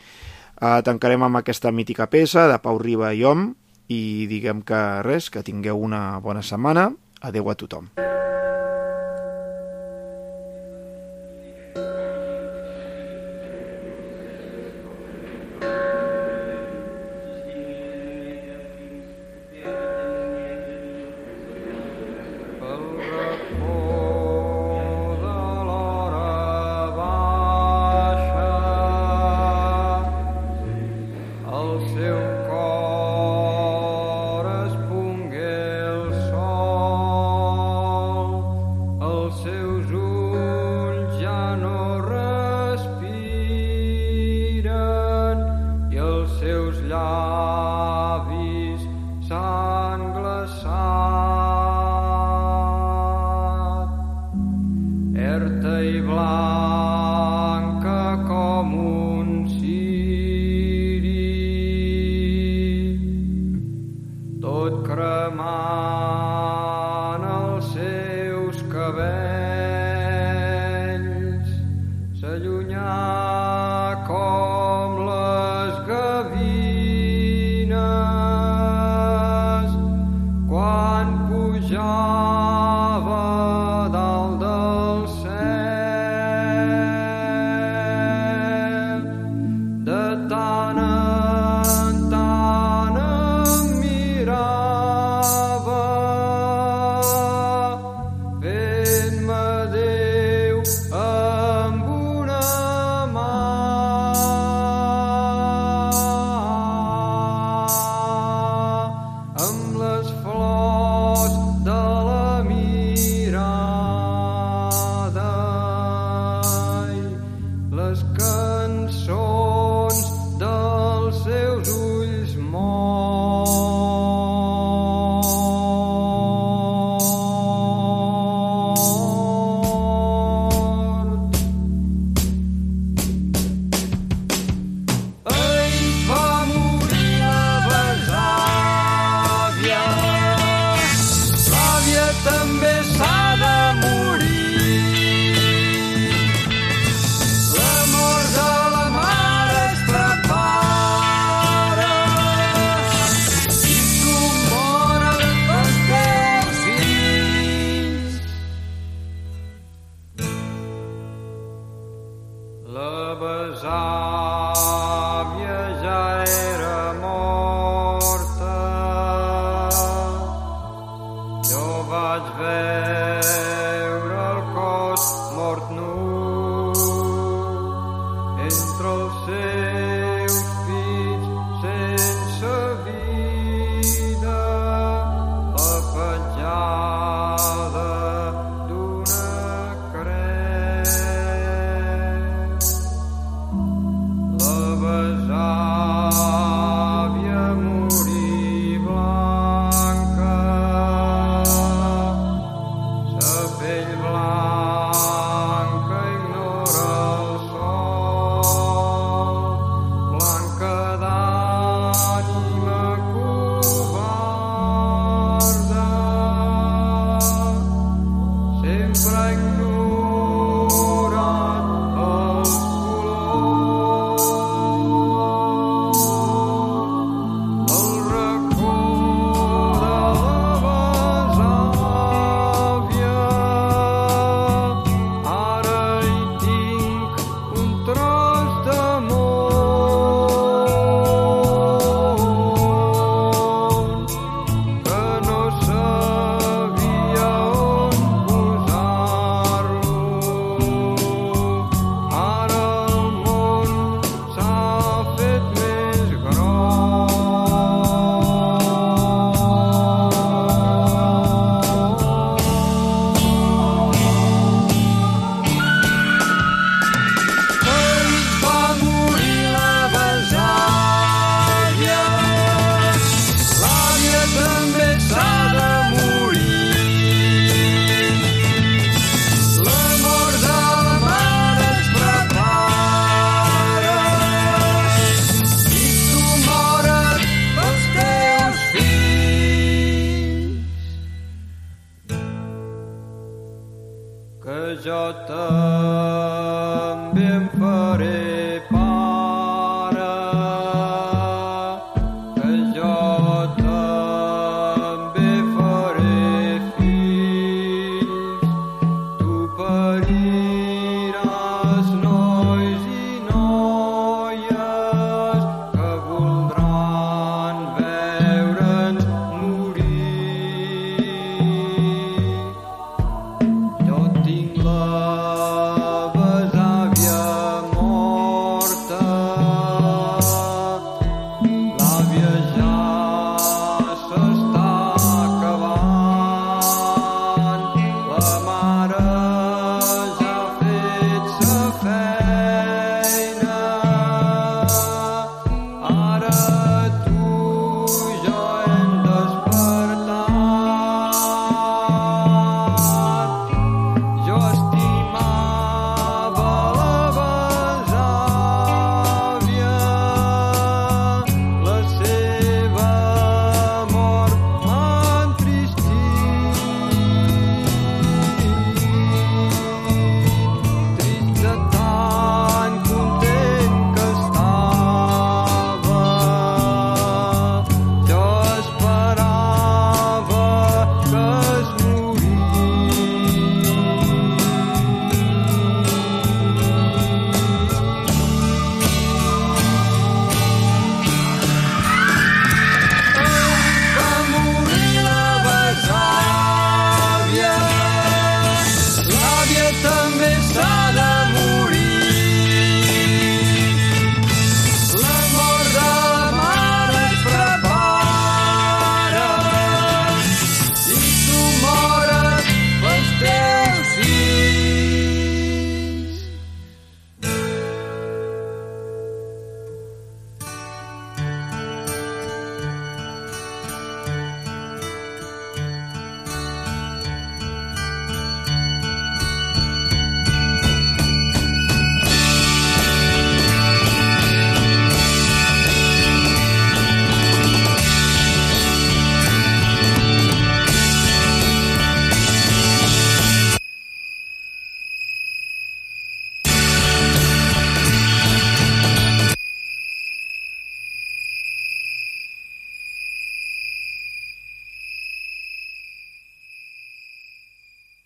Uh, 0.62 0.78
tancarem 0.86 1.24
amb 1.26 1.40
aquesta 1.42 1.72
mítica 1.74 2.06
peça 2.06 2.46
de 2.48 2.60
Pau 2.62 2.78
Riba 2.78 3.12
i 3.14 3.24
Hom 3.26 3.50
i 3.90 4.28
diguem 4.30 4.62
que 4.62 5.02
res, 5.02 5.28
que 5.30 5.42
tingueu 5.42 5.80
una 5.82 6.20
bona 6.22 6.42
setmana. 6.46 6.92
Adeu 7.22 7.50
a 7.50 7.58
tothom. 7.58 7.90